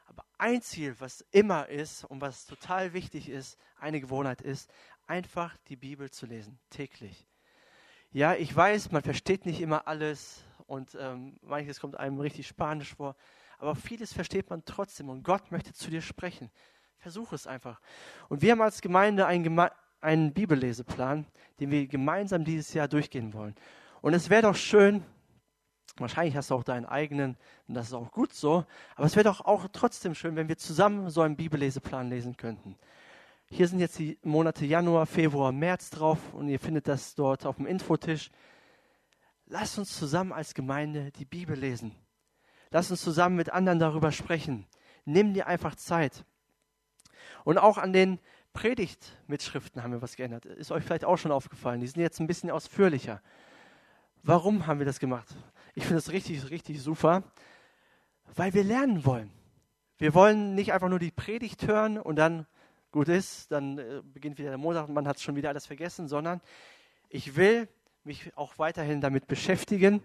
Aber 0.07 0.24
ein 0.37 0.61
Ziel, 0.61 0.96
was 0.98 1.24
immer 1.31 1.68
ist 1.68 2.05
und 2.05 2.20
was 2.20 2.44
total 2.44 2.92
wichtig 2.92 3.28
ist, 3.28 3.57
eine 3.78 4.00
Gewohnheit 4.00 4.42
ist, 4.42 4.70
einfach 5.07 5.57
die 5.68 5.76
Bibel 5.76 6.11
zu 6.11 6.26
lesen, 6.26 6.59
täglich. 6.70 7.26
Ja, 8.11 8.35
ich 8.35 8.55
weiß, 8.55 8.90
man 8.90 9.02
versteht 9.02 9.46
nicht 9.46 9.61
immer 9.61 9.87
alles 9.87 10.44
und 10.66 10.96
ähm, 11.00 11.38
manches 11.42 11.81
kommt 11.81 11.96
einem 11.96 12.20
richtig 12.20 12.46
spanisch 12.46 12.94
vor 12.94 13.16
aber 13.62 13.77
vieles 13.77 14.12
versteht 14.12 14.51
man 14.51 14.64
trotzdem 14.64 15.09
und 15.09 15.22
Gott 15.22 15.53
möchte 15.53 15.72
zu 15.72 15.88
dir 15.88 16.03
sprechen. 16.03 16.51
Versuch 16.98 17.33
es 17.33 17.46
einfach. 17.46 17.81
Und 18.29 18.42
wir 18.42 18.53
haben 18.53 18.61
als 18.61 18.81
Gemeinde 18.81 19.25
einen, 19.27 19.44
Geme 19.44 19.70
einen 20.01 20.35
Bibelleseplan, 20.35 21.27
den 21.61 21.70
wir 21.70 21.87
gemeinsam 21.87 22.44
dieses 22.44 22.75
Jahr 22.75 22.88
durchgehen 22.88 23.33
wollen. 23.33 23.55
Und 24.01 24.14
es 24.14 24.31
wäre 24.31 24.42
doch 24.42 24.57
schön, 24.57 25.05
wahrscheinlich 25.96 26.37
hast 26.37 26.51
du 26.51 26.57
auch 26.57 26.64
deinen 26.64 26.87
eigenen, 26.87 27.37
und 27.68 27.75
das 27.75 27.87
ist 27.87 27.94
auch 27.94 28.11
gut 28.11 28.33
so, 28.33 28.64
aber 28.96 29.07
es 29.07 29.14
wäre 29.14 29.25
doch 29.25 29.40
auch 29.40 29.68
trotzdem 29.72 30.16
schön, 30.16 30.35
wenn 30.35 30.48
wir 30.48 30.59
zusammen 30.59 31.09
so 31.09 31.20
einen 31.20 31.37
Bibelleseplan 31.37 32.11
lesen 32.11 32.37
könnten. 32.37 32.77
Hier 33.46 33.68
sind 33.68 33.79
jetzt 33.79 33.98
die 34.01 34.18
Monate 34.22 34.66
Januar, 34.66 35.07
Februar, 35.07 35.53
März 35.53 35.90
drauf 35.90 36.18
und 36.35 36.48
ihr 36.48 36.59
findet 36.59 36.88
das 36.88 37.14
dort 37.14 37.46
auf 37.46 37.57
dem 37.57 37.66
Infotisch. 37.66 38.33
Lass 39.46 39.79
uns 39.79 39.96
zusammen 39.96 40.33
als 40.33 40.53
Gemeinde 40.53 41.12
die 41.12 41.27
Bibel 41.27 41.57
lesen. 41.57 41.94
Lass 42.73 42.91
uns 42.91 43.03
zusammen 43.03 43.37
mit 43.37 43.51
anderen 43.51 43.79
darüber 43.79 44.13
sprechen. 44.13 44.67
Nimm 45.05 45.35
dir 45.35 45.47
einfach 45.47 45.77
Zeit. 45.77 46.25
Und 47.45 47.59
auch 47.59 47.77
an 47.77 47.93
den 47.93 48.19
Predigtmitschriften 48.55 49.83
haben 49.83 49.93
wir 49.93 50.01
was 50.03 50.17
geändert. 50.17 50.47
Ist 50.47 50.73
euch 50.73 50.83
vielleicht 50.83 51.05
auch 51.05 51.19
schon 51.19 51.33
aufgefallen. 51.33 51.81
Die 51.81 51.87
sind 51.87 52.01
jetzt 52.01 52.19
ein 52.19 52.27
bisschen 52.27 52.51
ausführlicher. 52.51 53.21
Warum 54.23 54.67
haben 54.67 54.79
wir 54.79 54.87
das 54.87 55.01
gemacht? 55.01 55.29
Ich 55.75 55.85
finde 55.85 55.99
es 55.99 56.13
richtig, 56.13 56.51
richtig 56.51 56.81
super, 56.83 57.25
weil 58.35 58.55
wir 58.55 58.65
lernen 58.65 59.05
wollen. 59.05 59.31
Wir 59.99 60.15
wollen 60.15 60.55
nicht 60.55 60.73
einfach 60.73 60.89
nur 60.89 60.99
die 60.99 61.11
Predigt 61.11 61.67
hören 61.67 61.99
und 61.99 62.17
dann 62.17 62.47
gut 62.91 63.09
ist, 63.09 63.53
dann 63.53 63.79
äh, 63.79 64.03
beginnt 64.03 64.39
wieder 64.39 64.49
der 64.49 64.59
Montag 64.59 64.89
und 64.89 64.95
man 64.95 65.07
hat 65.07 65.21
schon 65.21 65.37
wieder 65.37 65.49
alles 65.51 65.67
vergessen, 65.67 66.09
sondern 66.09 66.41
ich 67.09 67.37
will 67.37 67.69
mich 68.05 68.37
auch 68.37 68.59
weiterhin 68.59 69.01
damit 69.01 69.27
beschäftigen. 69.27 70.03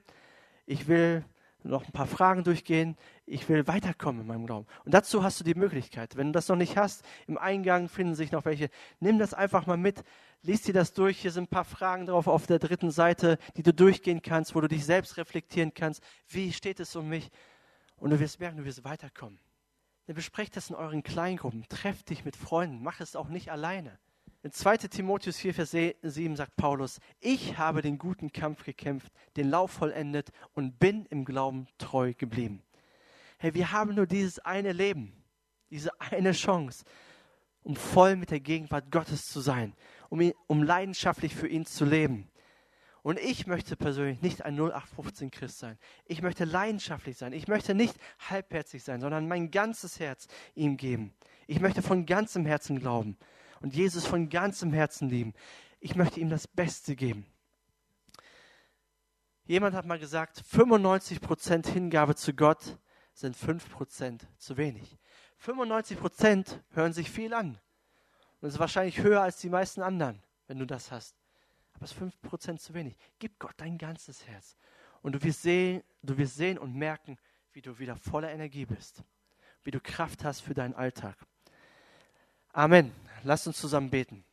Ich 0.65 0.87
will 0.87 1.23
noch 1.67 1.85
ein 1.85 1.91
paar 1.91 2.07
Fragen 2.07 2.43
durchgehen. 2.43 2.97
Ich 3.25 3.47
will 3.49 3.67
weiterkommen 3.67 4.21
in 4.21 4.27
meinem 4.27 4.45
Glauben. 4.45 4.67
Und 4.85 4.93
dazu 4.93 5.23
hast 5.23 5.39
du 5.39 5.43
die 5.43 5.55
Möglichkeit. 5.55 6.15
Wenn 6.15 6.27
du 6.27 6.31
das 6.33 6.47
noch 6.47 6.55
nicht 6.55 6.77
hast, 6.77 7.03
im 7.27 7.37
Eingang 7.37 7.89
finden 7.89 8.15
sich 8.15 8.31
noch 8.31 8.45
welche. 8.45 8.69
Nimm 8.99 9.19
das 9.19 9.33
einfach 9.33 9.65
mal 9.65 9.77
mit. 9.77 10.03
Lies 10.41 10.61
dir 10.61 10.73
das 10.73 10.93
durch. 10.93 11.19
Hier 11.19 11.31
sind 11.31 11.45
ein 11.45 11.49
paar 11.49 11.65
Fragen 11.65 12.05
drauf 12.05 12.27
auf 12.27 12.47
der 12.47 12.59
dritten 12.59 12.91
Seite, 12.91 13.37
die 13.55 13.63
du 13.63 13.73
durchgehen 13.73 14.21
kannst, 14.21 14.55
wo 14.55 14.61
du 14.61 14.67
dich 14.67 14.85
selbst 14.85 15.17
reflektieren 15.17 15.73
kannst. 15.73 16.01
Wie 16.27 16.53
steht 16.53 16.79
es 16.79 16.95
um 16.95 17.09
mich? 17.09 17.29
Und 17.97 18.11
du 18.11 18.19
wirst 18.19 18.39
merken, 18.39 18.57
du 18.57 18.65
wirst 18.65 18.83
weiterkommen. 18.83 19.39
Dann 20.05 20.15
besprecht 20.15 20.55
das 20.55 20.69
in 20.69 20.75
euren 20.75 21.03
Kleingruppen. 21.03 21.65
Trefft 21.67 22.09
dich 22.09 22.23
mit 22.23 22.35
Freunden. 22.35 22.81
Mach 22.81 23.01
es 23.01 23.15
auch 23.15 23.27
nicht 23.27 23.51
alleine. 23.51 23.99
In 24.43 24.51
2 24.51 24.77
Timotheus 24.77 25.37
4, 25.37 25.53
Vers 25.53 25.71
7 25.71 26.35
sagt 26.35 26.55
Paulus, 26.55 26.99
ich 27.19 27.57
habe 27.57 27.81
den 27.81 27.97
guten 27.97 28.31
Kampf 28.31 28.63
gekämpft, 28.63 29.11
den 29.35 29.49
Lauf 29.49 29.71
vollendet 29.71 30.29
und 30.53 30.77
bin 30.79 31.05
im 31.07 31.25
Glauben 31.25 31.67
treu 31.79 32.13
geblieben. 32.13 32.61
Hey, 33.39 33.55
wir 33.55 33.71
haben 33.71 33.95
nur 33.95 34.05
dieses 34.05 34.37
eine 34.39 34.73
Leben, 34.73 35.11
diese 35.71 35.89
eine 35.99 36.33
Chance, 36.33 36.85
um 37.63 37.75
voll 37.75 38.15
mit 38.15 38.29
der 38.29 38.39
Gegenwart 38.39 38.91
Gottes 38.91 39.25
zu 39.25 39.41
sein, 39.41 39.73
um, 40.09 40.21
ihn, 40.21 40.33
um 40.45 40.61
leidenschaftlich 40.61 41.35
für 41.35 41.47
ihn 41.47 41.65
zu 41.65 41.83
leben. 41.83 42.29
Und 43.01 43.19
ich 43.19 43.47
möchte 43.47 43.75
persönlich 43.75 44.21
nicht 44.21 44.43
ein 44.43 44.55
0815 44.55 45.31
Christ 45.31 45.59
sein. 45.59 45.79
Ich 46.05 46.21
möchte 46.21 46.45
leidenschaftlich 46.45 47.17
sein. 47.17 47.33
Ich 47.33 47.47
möchte 47.47 47.73
nicht 47.73 47.95
halbherzig 48.29 48.83
sein, 48.83 49.01
sondern 49.01 49.27
mein 49.27 49.49
ganzes 49.49 49.99
Herz 49.99 50.27
ihm 50.55 50.77
geben. 50.77 51.13
Ich 51.47 51.59
möchte 51.59 51.81
von 51.81 52.05
ganzem 52.05 52.45
Herzen 52.45 52.79
glauben 52.79 53.17
und 53.61 53.75
Jesus 53.75 54.05
von 54.05 54.29
ganzem 54.29 54.73
Herzen 54.73 55.09
lieben. 55.09 55.33
Ich 55.79 55.95
möchte 55.95 56.19
ihm 56.19 56.29
das 56.29 56.47
Beste 56.47 56.95
geben. 56.95 57.25
Jemand 59.45 59.75
hat 59.75 59.85
mal 59.85 59.99
gesagt, 59.99 60.43
95% 60.51 61.67
Hingabe 61.67 62.15
zu 62.15 62.33
Gott 62.33 62.77
sind 63.13 63.35
5% 63.35 64.21
zu 64.37 64.57
wenig. 64.57 64.97
95% 65.43 66.59
hören 66.71 66.93
sich 66.93 67.09
viel 67.09 67.33
an. 67.33 67.57
Und 68.41 68.49
ist 68.49 68.59
wahrscheinlich 68.59 68.99
höher 68.99 69.21
als 69.21 69.37
die 69.37 69.49
meisten 69.49 69.81
anderen, 69.81 70.21
wenn 70.47 70.59
du 70.59 70.65
das 70.65 70.91
hast. 70.91 71.15
Aber 71.73 71.85
es 71.85 71.93
ist 71.93 72.01
5% 72.01 72.57
zu 72.57 72.73
wenig. 72.73 72.95
Gib 73.19 73.39
Gott 73.39 73.53
dein 73.57 73.77
ganzes 73.77 74.27
Herz. 74.27 74.57
Und 75.01 75.13
du 75.13 75.23
wirst, 75.23 75.43
sehen, 75.43 75.83
du 76.03 76.17
wirst 76.17 76.35
sehen 76.35 76.57
und 76.57 76.75
merken, 76.75 77.17
wie 77.53 77.61
du 77.61 77.79
wieder 77.79 77.95
voller 77.95 78.31
Energie 78.31 78.65
bist. 78.65 79.03
Wie 79.63 79.71
du 79.71 79.79
Kraft 79.79 80.23
hast 80.23 80.41
für 80.41 80.53
deinen 80.53 80.73
Alltag. 80.73 81.15
Amen. 82.51 82.91
Lasst 83.27 83.45
uns 83.45 83.59
zusammen 83.59 83.89
beten. 83.89 84.23